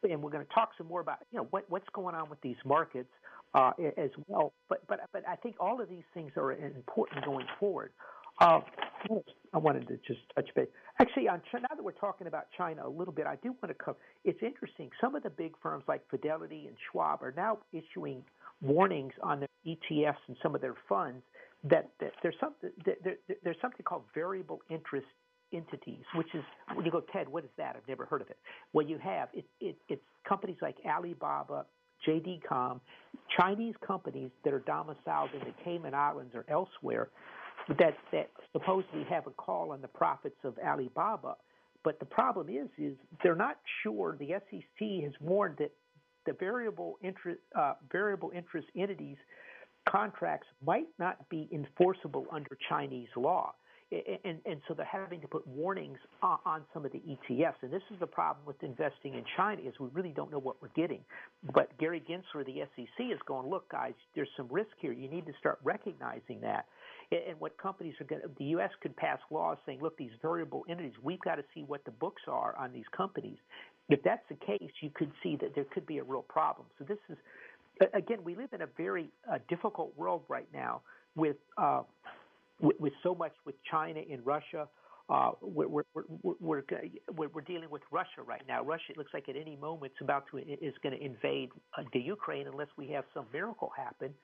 [0.03, 2.41] and we're going to talk some more about you know what, what's going on with
[2.41, 3.11] these markets
[3.55, 4.53] uh, as well.
[4.69, 7.93] But but but I think all of these things are important going forward.
[8.41, 8.61] Uh,
[9.53, 10.67] I wanted to just touch base.
[11.01, 13.75] Actually, on, now that we're talking about China a little bit, I do want to
[13.75, 13.99] cover.
[14.25, 14.91] It's interesting.
[15.01, 18.25] Some of the big firms like Fidelity and Schwab are now issuing
[18.61, 21.23] warnings on their ETFs and some of their funds
[21.65, 25.07] that, that there's something there, there's something called variable interest
[25.53, 26.43] entities, which is
[26.75, 27.77] when you go, Ted, what is that?
[27.77, 28.39] I've never heard of it.
[28.73, 31.67] Well, you have it, it, it's companies like Alibaba,
[32.07, 32.81] JD.com,
[33.37, 37.09] Chinese companies that are domiciled in the Cayman Islands or elsewhere
[37.69, 41.37] that that supposedly have a call on the profits of Alibaba.
[41.83, 44.17] But the problem is, is they're not sure.
[44.19, 45.73] The SEC has warned that
[46.27, 49.17] the variable interest uh, variable interest entities
[49.89, 53.55] contracts might not be enforceable under Chinese law.
[53.93, 57.55] And, and, so they're having to put warnings on, some of the ETFs.
[57.63, 60.61] And this is the problem with investing in China is we really don't know what
[60.61, 61.01] we're getting.
[61.55, 64.93] But Gary Gensler, the SEC, is going, look, guys, there's some risk here.
[64.93, 66.67] You need to start recognizing that.
[67.13, 68.71] And what companies are going to, the U.S.
[68.81, 72.23] could pass laws saying, look, these variable entities, we've got to see what the books
[72.27, 73.37] are on these companies.
[73.91, 76.67] If that's the case, you could see that there could be a real problem.
[76.79, 77.19] So this is,
[77.93, 80.81] again, we live in a very uh, difficult world right now
[81.15, 81.83] with, uh,
[82.65, 84.69] with, with so much with China and Russia.
[85.11, 85.83] Uh, we're, we're,
[86.23, 86.63] we're,
[87.15, 88.65] we're, we're dealing with Russia right now.
[88.65, 91.83] Russia it looks like at any moment it's about to is going to invade uh,
[91.93, 94.15] the Ukraine unless we have some miracle happen.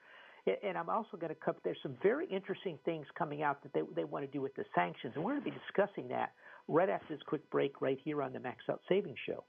[0.63, 1.59] And I'm also going to cover.
[1.63, 4.65] There's some very interesting things coming out that they they want to do with the
[4.73, 6.31] sanctions, and we're going to be discussing that
[6.67, 9.43] right after this quick break, right here on the Max Out Savings Show.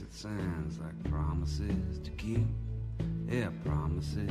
[0.00, 2.46] It sounds like promises to keep.
[3.28, 4.30] Yeah, promises.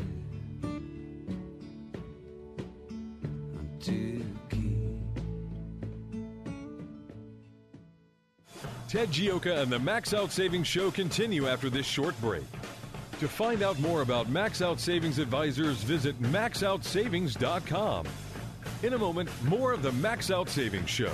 [8.91, 12.43] Ted Gioka and the Max Out Savings Show continue after this short break.
[13.21, 18.05] To find out more about Max Out Savings Advisors, visit maxoutsavings.com.
[18.83, 21.13] In a moment, more of the Max Out Savings Show.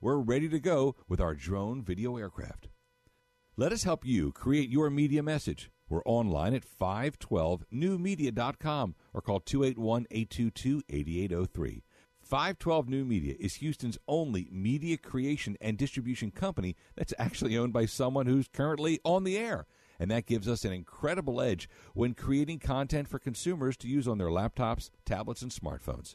[0.00, 2.68] we're ready to go with our drone video aircraft.
[3.56, 5.70] Let us help you create your media message.
[5.88, 11.82] We're online at 512newmedia.com or call 281 822 8803.
[12.20, 17.86] 512 New Media is Houston's only media creation and distribution company that's actually owned by
[17.86, 19.66] someone who's currently on the air.
[19.98, 24.18] And that gives us an incredible edge when creating content for consumers to use on
[24.18, 26.14] their laptops, tablets, and smartphones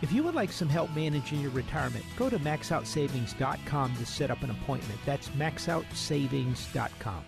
[0.00, 4.42] If you would like some help managing your retirement, go to maxoutsavings.com to set up
[4.42, 5.00] an appointment.
[5.04, 7.24] That's maxoutsavings.com.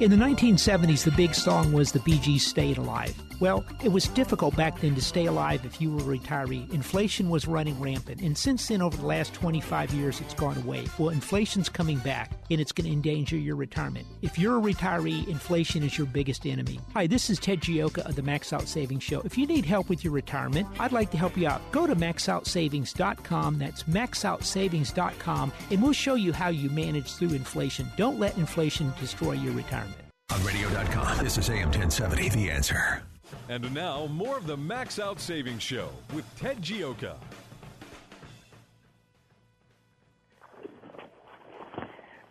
[0.00, 3.20] In the 1970s, the big song was The Bee Gees Stayed Alive.
[3.40, 6.72] Well, it was difficult back then to stay alive if you were a retiree.
[6.72, 10.86] Inflation was running rampant, and since then, over the last 25 years, it's gone away.
[10.98, 14.06] Well, inflation's coming back, and it's going to endanger your retirement.
[14.22, 16.80] If you're a retiree, inflation is your biggest enemy.
[16.94, 19.20] Hi, this is Ted Gioka of the Max Out Savings Show.
[19.20, 21.62] If you need help with your retirement, I'd like to help you out.
[21.70, 23.58] Go to maxoutsavings.com.
[23.58, 27.90] That's maxoutsavings.com, and we'll show you how you manage through inflation.
[27.96, 29.94] Don't let inflation destroy your retirement.
[30.30, 33.02] On radio.com, this is AM 1070, The Answer.
[33.50, 37.14] And now, more of the Max Out Savings Show with Ted Gioka.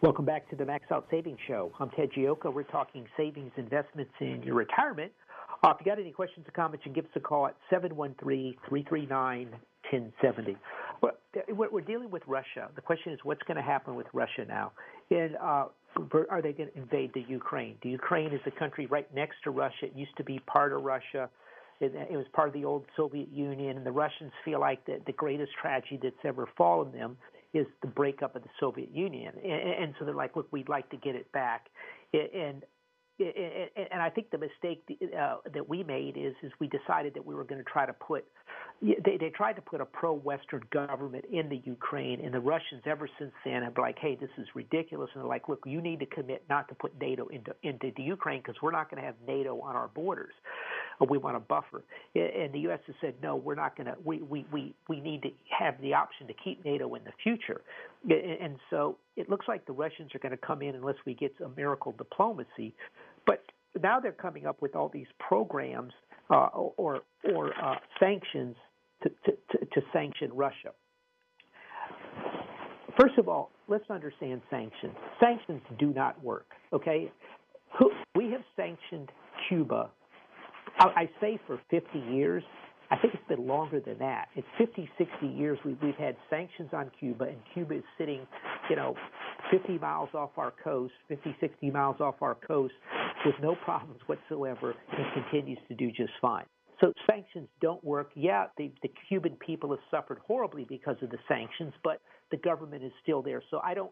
[0.02, 1.72] Welcome back to the Max Out Savings Show.
[1.80, 2.54] I'm Ted Gioka.
[2.54, 5.12] We're talking savings investments in your retirement.
[5.64, 7.56] Uh, if you got any questions or comments, you can give us a call at
[7.74, 10.56] 713-339-1070.
[11.50, 12.70] we're dealing with Russia.
[12.76, 14.72] The question is, what's going to happen with Russia now?
[15.10, 15.66] And uh,
[16.30, 17.76] are they going to invade the Ukraine?
[17.82, 19.86] The Ukraine is a country right next to Russia.
[19.86, 21.30] It used to be part of Russia.
[21.80, 25.00] It, it was part of the old Soviet Union, and the Russians feel like the,
[25.06, 27.18] the greatest tragedy that's ever fallen them
[27.54, 30.90] is the breakup of the Soviet Union, and, and so they're like, look, we'd like
[30.90, 31.68] to get it back,
[32.14, 32.64] and
[33.20, 34.84] and I think the mistake
[35.18, 37.94] uh, that we made is is we decided that we were going to try to
[37.94, 38.26] put
[38.82, 43.10] they they tried to put a pro-Western government in the Ukraine, and the Russians ever
[43.18, 46.00] since then have been like, hey, this is ridiculous, and they're like, look, you need
[46.00, 49.06] to commit not to put NATO into into the Ukraine because we're not going to
[49.06, 50.34] have NATO on our borders.
[51.10, 51.84] we want a buffer.
[52.16, 52.80] And the U.S.
[52.86, 53.96] has said, no, we're not going to.
[54.04, 57.62] We, we we we need to have the option to keep NATO in the future.
[58.10, 61.34] And so it looks like the Russians are going to come in unless we get
[61.44, 62.76] a miracle diplomacy.
[63.28, 63.44] But
[63.80, 65.94] now they're coming up with all these programs
[66.32, 67.02] uh, or
[67.36, 68.56] or uh, sanctions
[69.04, 70.72] to, to, to, sanction Russia.
[73.00, 74.96] First of all, let's understand sanctions.
[75.20, 76.48] Sanctions do not work.
[76.74, 77.12] Okay,
[78.16, 79.12] we have sanctioned
[79.48, 79.92] Cuba.
[80.80, 82.44] I say for 50 years.
[82.90, 84.28] I think it's been longer than that.
[84.36, 88.26] It's 50, 60 years we've, we've had sanctions on Cuba, and Cuba is sitting,
[88.70, 88.96] you know,
[89.52, 92.74] 50 miles off our coast, 50, 60 miles off our coast,
[93.26, 96.46] with no problems whatsoever, and continues to do just fine.
[96.80, 98.12] So sanctions don't work.
[98.16, 102.84] Yeah, the, the Cuban people have suffered horribly because of the sanctions, but the government
[102.84, 103.42] is still there.
[103.50, 103.92] So I don't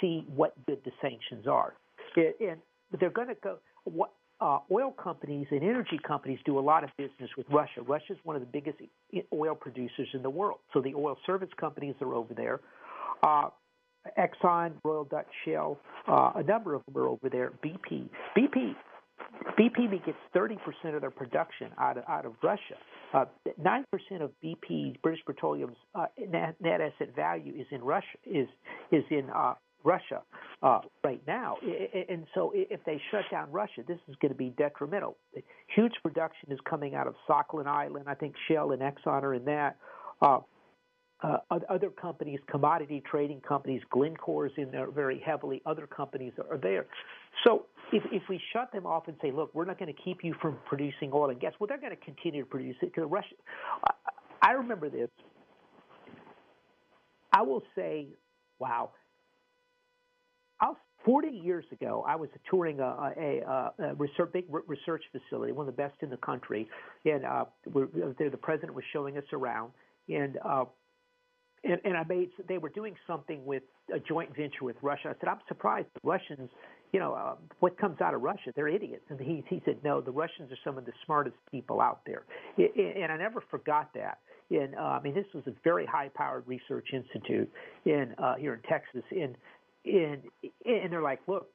[0.00, 1.74] see what good the sanctions are.
[2.16, 2.58] And
[2.98, 3.58] they're going to go.
[3.84, 7.80] What uh, oil companies and energy companies do a lot of business with Russia.
[7.86, 8.78] Russia is one of the biggest
[9.32, 10.58] oil producers in the world.
[10.72, 12.60] So the oil service companies are over there.
[13.22, 13.50] Uh,
[14.18, 15.78] Exxon, Royal Dutch Shell,
[16.08, 17.52] uh, a number of them are over there.
[17.64, 18.74] BP, BP,
[19.58, 20.58] BP gets 30%
[20.94, 22.76] of their production out of out of Russia.
[23.14, 23.24] Uh,
[23.62, 28.06] nine uh, percent of BP's British Petroleum's uh, net, net asset value is in Russia
[28.24, 28.48] is
[28.90, 30.22] is in uh, Russia
[30.62, 31.56] uh, right now.
[32.08, 35.16] And so if they shut down Russia, this is going to be detrimental.
[35.74, 38.04] Huge production is coming out of Sakhalin Island.
[38.06, 39.76] I think Shell and Exxon are in that.
[41.22, 41.36] Uh,
[41.70, 45.62] other companies, commodity trading companies, Glencore is in there very heavily.
[45.64, 46.86] Other companies are there.
[47.44, 50.24] So if, if we shut them off and say, look, we're not going to keep
[50.24, 53.08] you from producing oil and gas, well, they're going to continue to produce it because
[53.08, 53.34] Russia.
[53.84, 55.08] I, I remember this.
[57.32, 58.08] I will say,
[58.58, 58.90] wow,
[60.60, 65.68] I'll, 40 years ago, I was touring a, a, a research, big research facility, one
[65.68, 66.68] of the best in the country,
[67.04, 67.44] and uh,
[68.18, 69.72] there the president was showing us around,
[70.08, 70.64] and uh,
[71.64, 73.62] and, and I made they were doing something with
[73.94, 75.08] a joint venture with Russia.
[75.10, 76.50] I said I'm surprised the Russians,
[76.92, 78.52] you know, uh, what comes out of Russia?
[78.54, 79.04] They're idiots.
[79.10, 82.24] And he he said no, the Russians are some of the smartest people out there,
[82.56, 84.18] and I never forgot that.
[84.50, 87.50] And uh, I mean, this was a very high-powered research institute
[87.84, 89.36] in uh, here in Texas, and
[89.84, 90.22] and
[90.64, 91.48] and they're like, look,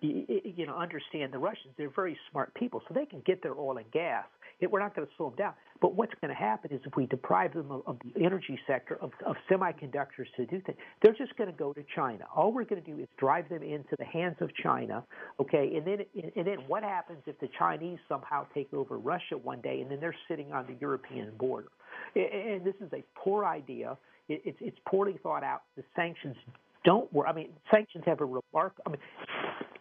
[0.00, 1.74] you know, understand the Russians.
[1.76, 4.26] They're very smart people, so they can get their oil and gas.
[4.60, 5.54] It, we're not going to slow them down.
[5.80, 8.96] But what's going to happen is if we deprive them of, of the energy sector
[9.00, 12.24] of, of semiconductors to do things, they're just going to go to China.
[12.34, 15.04] All we're going to do is drive them into the hands of China,
[15.40, 15.76] okay?
[15.76, 15.98] And then
[16.36, 20.00] and then what happens if the Chinese somehow take over Russia one day, and then
[20.00, 21.68] they're sitting on the European border?
[22.14, 23.96] And this is a poor idea.
[24.28, 25.62] It's it's poorly thought out.
[25.76, 26.36] The sanctions
[26.84, 27.26] don't work.
[27.28, 28.74] I mean, sanctions have a remark.
[28.86, 29.00] I mean,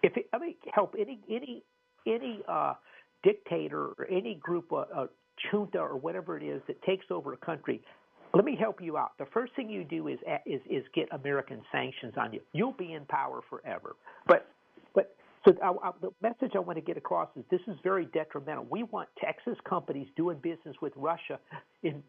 [0.02, 1.64] if it, I mean, help any any
[2.06, 2.74] any uh,
[3.24, 5.08] dictator or any group, uh, uh,
[5.52, 7.82] junta or whatever it is that takes over a country.
[8.34, 9.12] Let me help you out.
[9.20, 12.42] The first thing you do is is is get American sanctions on you.
[12.52, 13.96] You'll be in power forever.
[14.28, 14.48] But
[14.96, 15.16] but
[15.46, 18.66] so I, I, the message I want to get across is this is very detrimental.
[18.70, 21.40] We want Texas companies doing business with Russia
[21.84, 22.02] in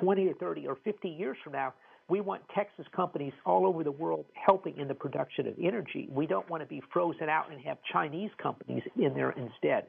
[0.00, 1.74] 20 or 30 or 50 years from now
[2.08, 6.08] we want Texas companies all over the world helping in the production of energy.
[6.10, 9.86] We don't want to be frozen out and have Chinese companies in there instead.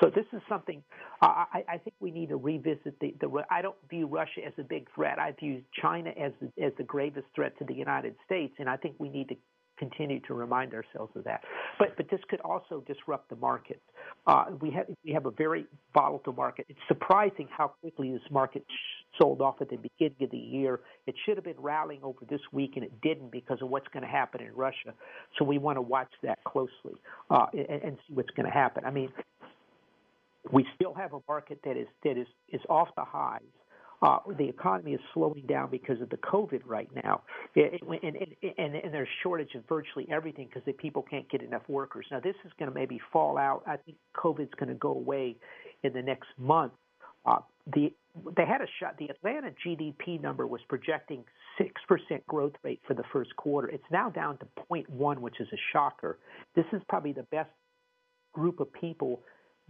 [0.00, 0.82] So this is something
[1.20, 2.98] I, I think we need to revisit.
[3.00, 5.18] The, the I don't view Russia as a big threat.
[5.18, 8.76] I view China as the, as the gravest threat to the United States, and I
[8.76, 9.36] think we need to
[9.78, 11.42] continue to remind ourselves of that.
[11.78, 13.80] But but this could also disrupt the markets.
[14.26, 16.66] Uh, we have we have a very volatile market.
[16.68, 18.64] It's surprising how quickly this market
[19.20, 20.80] sold off at the beginning of the year.
[21.06, 24.04] It should have been rallying over this week, and it didn't because of what's going
[24.04, 24.94] to happen in Russia.
[25.38, 28.84] So we want to watch that closely uh, and, and see what's going to happen.
[28.84, 29.10] I mean,
[30.52, 33.42] we still have a market that is that is is off the highs
[34.00, 37.22] uh, the economy is slowing down because of the COVID right now,
[37.56, 38.16] and, and,
[38.56, 42.06] and, and there's shortage of virtually everything because people can't get enough workers.
[42.10, 43.64] Now, this is going to maybe fall out.
[43.66, 45.36] I think COVID's going to go away
[45.82, 46.72] in the next month.
[47.26, 47.38] Uh,
[47.74, 47.92] the
[48.36, 48.96] they had a shot.
[48.98, 51.24] The Atlanta GDP number was projecting
[51.56, 53.68] six percent growth rate for the first quarter.
[53.68, 56.18] It's now down to 0.1, which is a shocker.
[56.54, 57.50] This is probably the best
[58.32, 59.22] group of people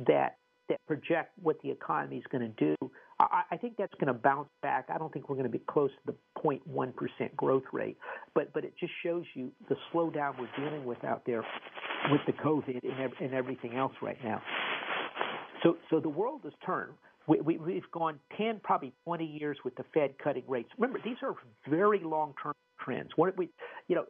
[0.07, 0.37] that
[0.69, 2.91] that project what the economy is going to do
[3.21, 4.89] I, I think that's going to bounce back.
[4.93, 7.97] I don't think we're going to be close to the 0.1 percent growth rate,
[8.35, 11.45] but but it just shows you the slowdown we're dealing with out there
[12.11, 14.41] with the COVID and, and everything else right now.
[15.62, 16.93] So so the world has turned.
[17.27, 20.71] We, we, we've gone 10, probably 20 years with the Fed cutting rates.
[20.79, 21.35] Remember, these are
[21.69, 23.11] very long-term trends.
[23.16, 23.51] What we,
[23.87, 24.05] you know,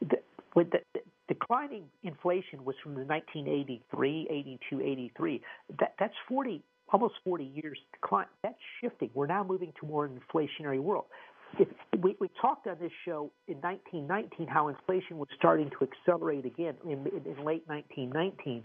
[0.00, 0.16] the,
[0.54, 0.95] with the, the
[1.28, 5.42] declining inflation was from the 1983, 82, 83.
[5.80, 6.62] That, that's 40
[6.92, 8.26] almost 40 years decline.
[8.42, 9.10] That's shifting.
[9.14, 11.06] We're now moving to more inflationary world.
[11.58, 11.68] If
[12.00, 16.74] we, we talked on this show in 1919 how inflation was starting to accelerate again
[16.84, 18.64] in, in, in late 1919.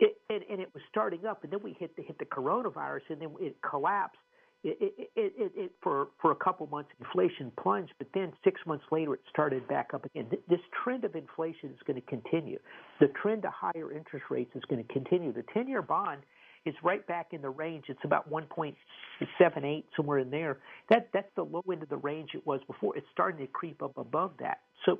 [0.00, 3.02] It, and, and, it was starting up, and then we hit the hit the coronavirus,
[3.10, 4.18] and then it collapsed.
[4.64, 8.84] It, it, it, it, for for a couple months, inflation plunged, but then six months
[8.92, 10.28] later, it started back up again.
[10.48, 12.58] This trend of inflation is going to continue.
[13.00, 15.32] The trend to higher interest rates is going to continue.
[15.32, 16.22] The ten-year bond
[16.64, 17.86] is right back in the range.
[17.88, 20.58] It's about 1.78, somewhere in there.
[20.90, 22.96] That that's the low end of the range it was before.
[22.96, 24.60] It's starting to creep up above that.
[24.86, 24.98] So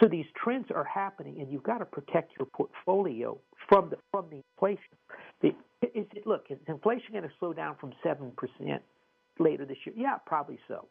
[0.00, 3.38] so these trends are happening, and you've got to protect your portfolio
[3.68, 4.96] from the from the inflation.
[5.40, 5.50] The,
[5.94, 8.82] is it, look, is inflation going to slow down from seven percent
[9.38, 9.94] later this year?
[9.96, 10.86] Yeah, probably so.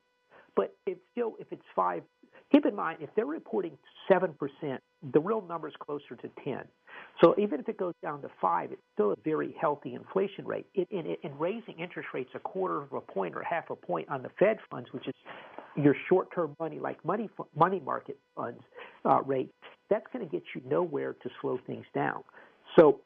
[0.56, 2.04] But if still, if it's five,
[2.52, 3.78] keep in mind if they're reporting
[4.08, 4.82] seven percent,
[5.14, 6.64] the real number is closer to ten.
[7.22, 10.68] So even if it goes down to five, it's still a very healthy inflation rate.
[10.76, 14.08] In, in, in raising interest rates a quarter of a point or half a point
[14.10, 15.14] on the Fed funds, which is
[15.76, 18.62] your short-term money, like money money market funds
[19.06, 19.52] uh, rate,
[19.90, 22.24] that's going to get you nowhere to slow things down.
[22.76, 23.02] So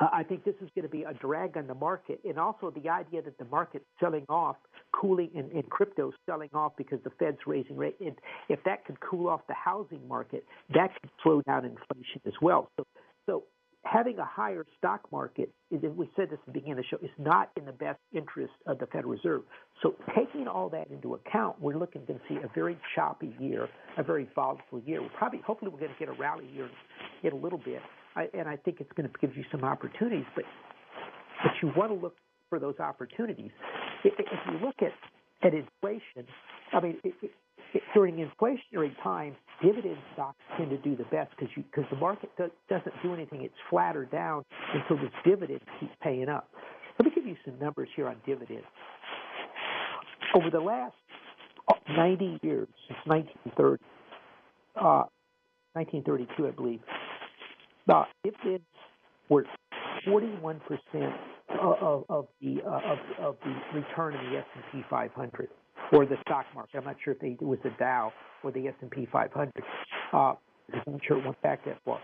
[0.00, 2.70] Uh, I think this is going to be a drag on the market, and also
[2.70, 4.56] the idea that the market's selling off,
[4.92, 7.96] cooling, and, crypto selling off because the Fed's raising rate.
[8.00, 8.16] And
[8.48, 12.70] if that could cool off the housing market, that could slow down inflation as well.
[12.78, 12.86] So,
[13.26, 13.44] so
[13.84, 16.98] having a higher stock market, and we said this at the beginning of the show,
[17.02, 19.42] is not in the best interest of the Federal Reserve.
[19.82, 23.68] So taking all that into account, we're looking to see a very choppy year,
[23.98, 25.02] a very volatile year.
[25.02, 26.70] We're probably, hopefully, we're going to get a rally year
[27.22, 27.80] in a little bit,
[28.16, 30.26] I, and I think it's going to give you some opportunities.
[30.34, 30.44] But
[31.42, 32.16] but you want to look
[32.48, 33.50] for those opportunities.
[34.04, 34.92] If, if you look at
[35.44, 36.26] at inflation,
[36.72, 41.48] I mean, it, it, during inflationary times, dividend stocks tend to do the best because
[41.56, 44.44] because the market do, doesn't do anything; it's flatter down
[44.74, 46.48] until the dividends keep paying up.
[46.98, 48.66] Let me give you some numbers here on dividends.
[50.34, 50.94] Over the last
[51.88, 53.82] 90 years, since 1930,
[54.76, 55.04] uh,
[55.74, 56.80] 1932, I believe,
[57.86, 58.64] the dividends
[59.28, 59.44] were
[60.06, 61.14] 41 percent
[61.60, 65.48] of, of the uh, of, of the return in the S&P 500
[65.92, 66.78] or the stock market.
[66.78, 68.12] I'm not sure if they, it was the Dow
[68.42, 69.52] or the S&P 500.
[70.12, 70.36] Uh, I'm
[70.86, 72.00] not sure it went back that far.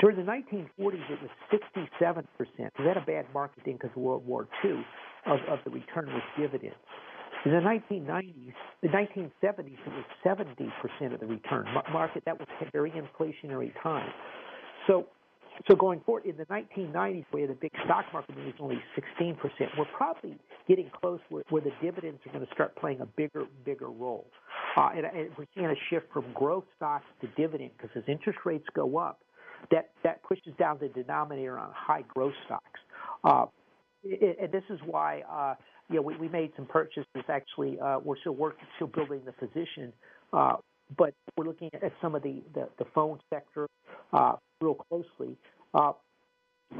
[0.00, 2.72] During the 1940s, it was 67 percent.
[2.78, 4.84] We had a bad market then because of World War II
[5.26, 6.76] of, of the return was dividends.
[7.44, 12.22] In the 1990s, the 1970s, it was 70 percent of the return market.
[12.24, 14.08] That was a very inflationary time.
[14.86, 15.06] So
[15.68, 18.80] so going forward, in the 1990s, where the big stock market was only
[19.20, 19.36] 16%,
[19.78, 23.44] we're probably getting close where, where the dividends are going to start playing a bigger,
[23.64, 24.26] bigger role.
[24.76, 28.40] Uh, and, and we're seeing a shift from growth stocks to dividend because as interest
[28.44, 29.20] rates go up,
[29.70, 32.80] that, that pushes down the denominator on high growth stocks.
[33.22, 33.46] Uh,
[34.04, 35.54] and this is why uh,
[35.88, 37.06] you know we, we made some purchases.
[37.28, 39.92] Actually, uh, we're still working, still building the position,
[40.32, 40.56] uh,
[40.96, 43.66] but we're looking at some of the the, the phone sector,
[44.12, 45.36] uh, real closely
[45.74, 45.92] uh,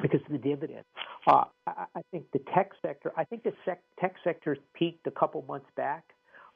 [0.00, 0.84] because of the dividend.
[1.26, 5.10] Uh, I, I think the tech sector, I think the sec- tech sector peaked a
[5.10, 6.04] couple months back.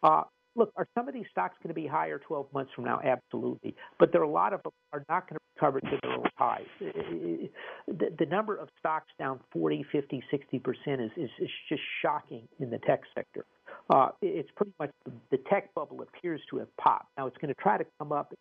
[0.03, 0.23] Uh,
[0.57, 3.01] look, are some of these stocks going to be higher 12 months from now?
[3.05, 3.75] Absolutely.
[3.99, 6.29] But there are a lot of them are not going to recover to their old
[6.37, 6.65] highs.
[6.81, 12.49] The, the number of stocks down 40, 50, 60 percent is, is, is just shocking
[12.59, 13.45] in the tech sector.
[13.89, 14.91] Uh, it's pretty much
[15.31, 17.07] the tech bubble appears to have popped.
[17.17, 18.33] Now it's going to try to come up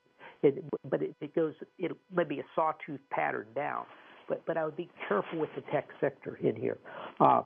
[0.44, 3.86] it, but it, it goes, it may be a sawtooth pattern down.
[4.28, 6.80] But but I would be careful with the tech sector in here.
[7.20, 7.44] Uh,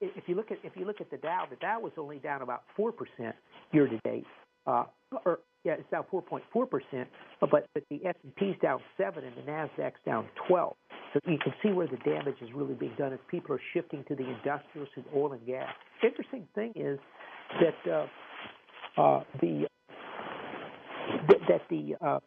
[0.00, 2.40] if you look at if you look at the Dow, the Dow was only down
[2.40, 3.36] about four percent
[3.72, 4.24] year to date,
[4.66, 4.84] uh,
[5.26, 7.08] or yeah, it's down 4.4 percent.
[7.40, 10.76] But but the S and P's down seven, and the Nasdaq's down 12.
[11.12, 14.04] So you can see where the damage is really being done as people are shifting
[14.08, 15.68] to the industrials and oil and gas.
[16.02, 16.98] Interesting thing is
[17.60, 19.66] that uh, uh, the
[21.48, 22.20] that the uh,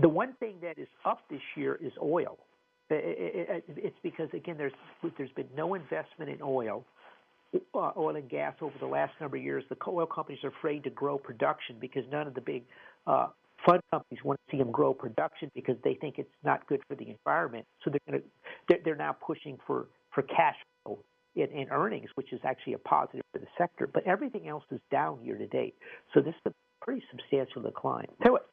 [0.00, 2.38] the one thing that is up this year is oil.
[2.90, 4.72] It's because again, there's
[5.16, 6.84] there's been no investment in oil,
[7.74, 9.64] uh, oil and gas over the last number of years.
[9.70, 12.64] The oil companies are afraid to grow production because none of the big
[13.06, 13.28] uh,
[13.66, 16.94] fund companies want to see them grow production because they think it's not good for
[16.96, 17.64] the environment.
[17.82, 18.28] So they're going to
[18.68, 20.98] they're, they're now pushing for for cash flow
[21.34, 23.86] in, in earnings, which is actually a positive for the sector.
[23.92, 25.74] But everything else is down year to date.
[26.14, 28.08] So this is a pretty substantial decline.
[28.20, 28.48] What,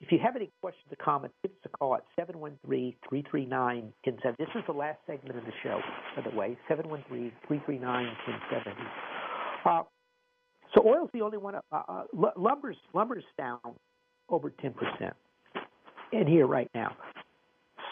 [0.00, 3.92] if you have any questions or comments, give us a call at 713-339-1070.
[4.38, 5.80] This is the last segment of the show,
[6.16, 8.10] by the way, 713-339-1070.
[9.64, 9.82] Uh,
[10.74, 11.54] so oil's the only one.
[11.54, 12.04] Uh, uh,
[12.36, 13.60] lumber's lumber's down
[14.28, 14.74] over 10%
[16.12, 16.96] in here right now.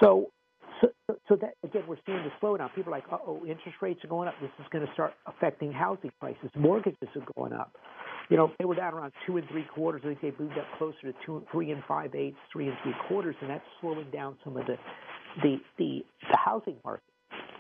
[0.03, 0.32] So
[0.81, 0.89] so,
[1.28, 2.74] so that again, we're seeing the slowdown.
[2.74, 4.35] People are like, "Oh, interest rates are going up.
[4.41, 6.51] This is going to start affecting housing prices.
[6.57, 7.72] Mortgages are going up."
[8.28, 10.03] You know, they were down around two and three quarters.
[10.05, 12.95] I think they moved up closer to two, three and five eighths, three and three
[13.09, 14.76] quarters, and that's slowing down some of the
[15.43, 17.05] the the, the housing market.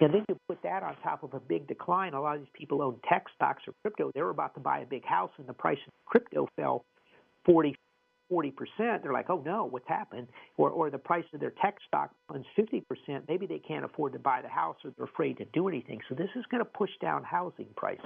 [0.00, 2.14] And then you put that on top of a big decline.
[2.14, 4.10] A lot of these people own tech stocks or crypto.
[4.14, 6.84] They were about to buy a big house, and the price of crypto fell
[7.44, 7.74] 40,
[8.30, 8.52] 40%.
[8.78, 10.28] They're like, oh no, what's happened?
[10.56, 13.22] Or, or the price of their tech stock plunged 50%.
[13.28, 16.00] Maybe they can't afford to buy the house or they're afraid to do anything.
[16.08, 18.04] So this is going to push down housing prices.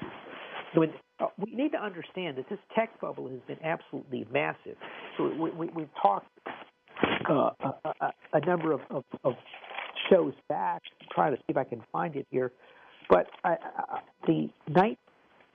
[1.20, 4.77] Uh, we need to understand that this tech bubble has been absolutely massive.
[5.16, 6.27] So we, we, we've talked
[7.31, 9.35] uh, a, a, a number of, of, of
[10.11, 10.83] shows back.
[11.01, 12.51] I'm trying to see if I can find it here.
[13.09, 13.27] But
[14.27, 14.99] the night,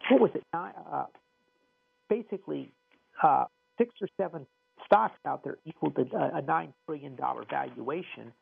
[0.09, 0.43] what was it?
[0.53, 1.05] Uh,
[2.09, 2.71] basically,
[3.23, 3.45] uh,
[3.77, 4.45] six or seven
[4.89, 8.33] stocks out there equal to a nine trillion dollar valuation.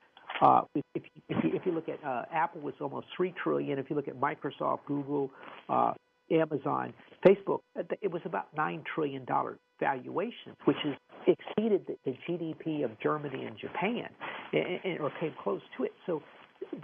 [0.41, 1.03] Uh, if, if,
[1.43, 3.79] you, if you look at uh, Apple was almost three trillion.
[3.79, 5.31] If you look at Microsoft, Google,
[5.69, 5.93] uh,
[6.31, 6.93] Amazon,
[7.25, 10.95] Facebook, uh, it was about nine trillion dollar valuations, which is
[11.27, 14.09] exceeded the, the GDP of Germany and Japan,
[14.53, 15.93] and, and, or came close to it.
[16.05, 16.21] So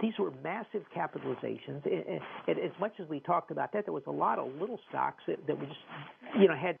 [0.00, 1.84] these were massive capitalizations.
[1.84, 4.78] And, and as much as we talked about that, there was a lot of little
[4.88, 5.78] stocks that, that were just,
[6.38, 6.78] you know, had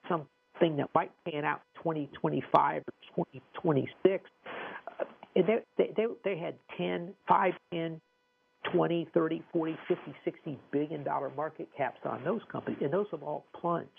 [0.54, 2.82] something that might pan out 2025 or
[3.16, 4.30] 2026.
[5.00, 5.04] Uh,
[5.36, 8.00] and they, they, they had 10, 5, 10,
[8.72, 13.22] 20, 30, 40, 50, 60 billion dollar market caps on those companies, and those have
[13.22, 13.90] all plunged.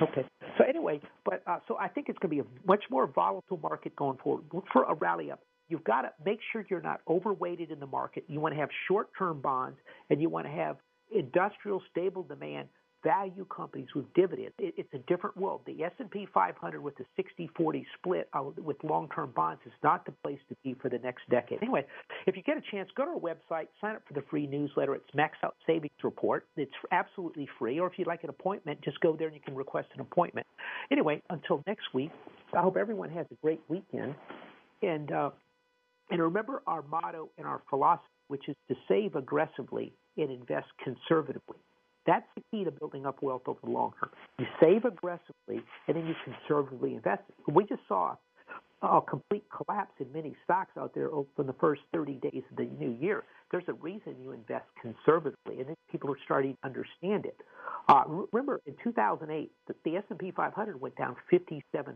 [0.00, 0.26] Okay.
[0.58, 3.58] So anyway, but uh, so I think it's going to be a much more volatile
[3.58, 4.44] market going forward.
[4.52, 5.40] Look for a rally up.
[5.68, 8.24] You've got to make sure you're not overweighted in the market.
[8.28, 9.78] You want to have short-term bonds,
[10.10, 10.76] and you want to have
[11.14, 12.68] industrial stable demand
[13.04, 14.52] value companies with dividends.
[14.58, 15.60] It, it's a different world.
[15.66, 20.38] The S&P 500 with the 60-40 split uh, with long-term bonds is not the place
[20.48, 21.58] to be for the next decade.
[21.62, 21.84] Anyway,
[22.26, 24.94] if you get a chance, go to our website, sign up for the free newsletter.
[24.94, 26.46] It's Max Out Savings Report.
[26.56, 27.78] It's absolutely free.
[27.78, 30.46] Or if you'd like an appointment, just go there and you can request an appointment.
[30.90, 32.10] Anyway, until next week,
[32.56, 34.14] I hope everyone has a great weekend.
[34.82, 35.30] And uh,
[36.10, 41.56] and remember our motto and our philosophy, which is to save aggressively and invest conservatively.
[42.06, 44.10] That's the key to building up wealth over the long term.
[44.38, 47.22] You save aggressively and then you conservatively invest.
[47.48, 48.16] We just saw
[48.82, 52.64] a complete collapse in many stocks out there from the first 30 days of the
[52.78, 53.24] new year.
[53.54, 57.36] There's a reason you invest conservatively, and people are starting to understand it.
[57.88, 58.02] Uh,
[58.32, 61.94] remember, in 2008, the, the S&P 500 went down 57%.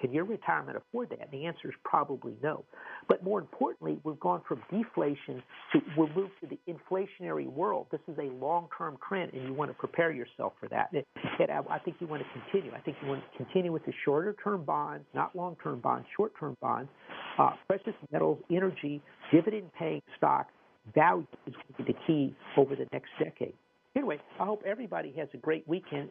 [0.00, 1.20] Can your retirement afford that?
[1.20, 2.64] And the answer is probably no.
[3.08, 7.86] But more importantly, we've gone from deflation to we're moved to the inflationary world.
[7.92, 10.90] This is a long-term trend, and you want to prepare yourself for that.
[10.92, 11.04] And,
[11.38, 12.74] and I, I think you want to continue.
[12.74, 16.90] I think you want to continue with the shorter-term bonds, not long-term bonds, short-term bonds,
[17.38, 19.00] uh, precious metals, energy,
[19.30, 20.50] dividend-paying stocks.
[20.94, 23.54] Value is going to be the key over the next decade.
[23.94, 26.10] Anyway, I hope everybody has a great weekend.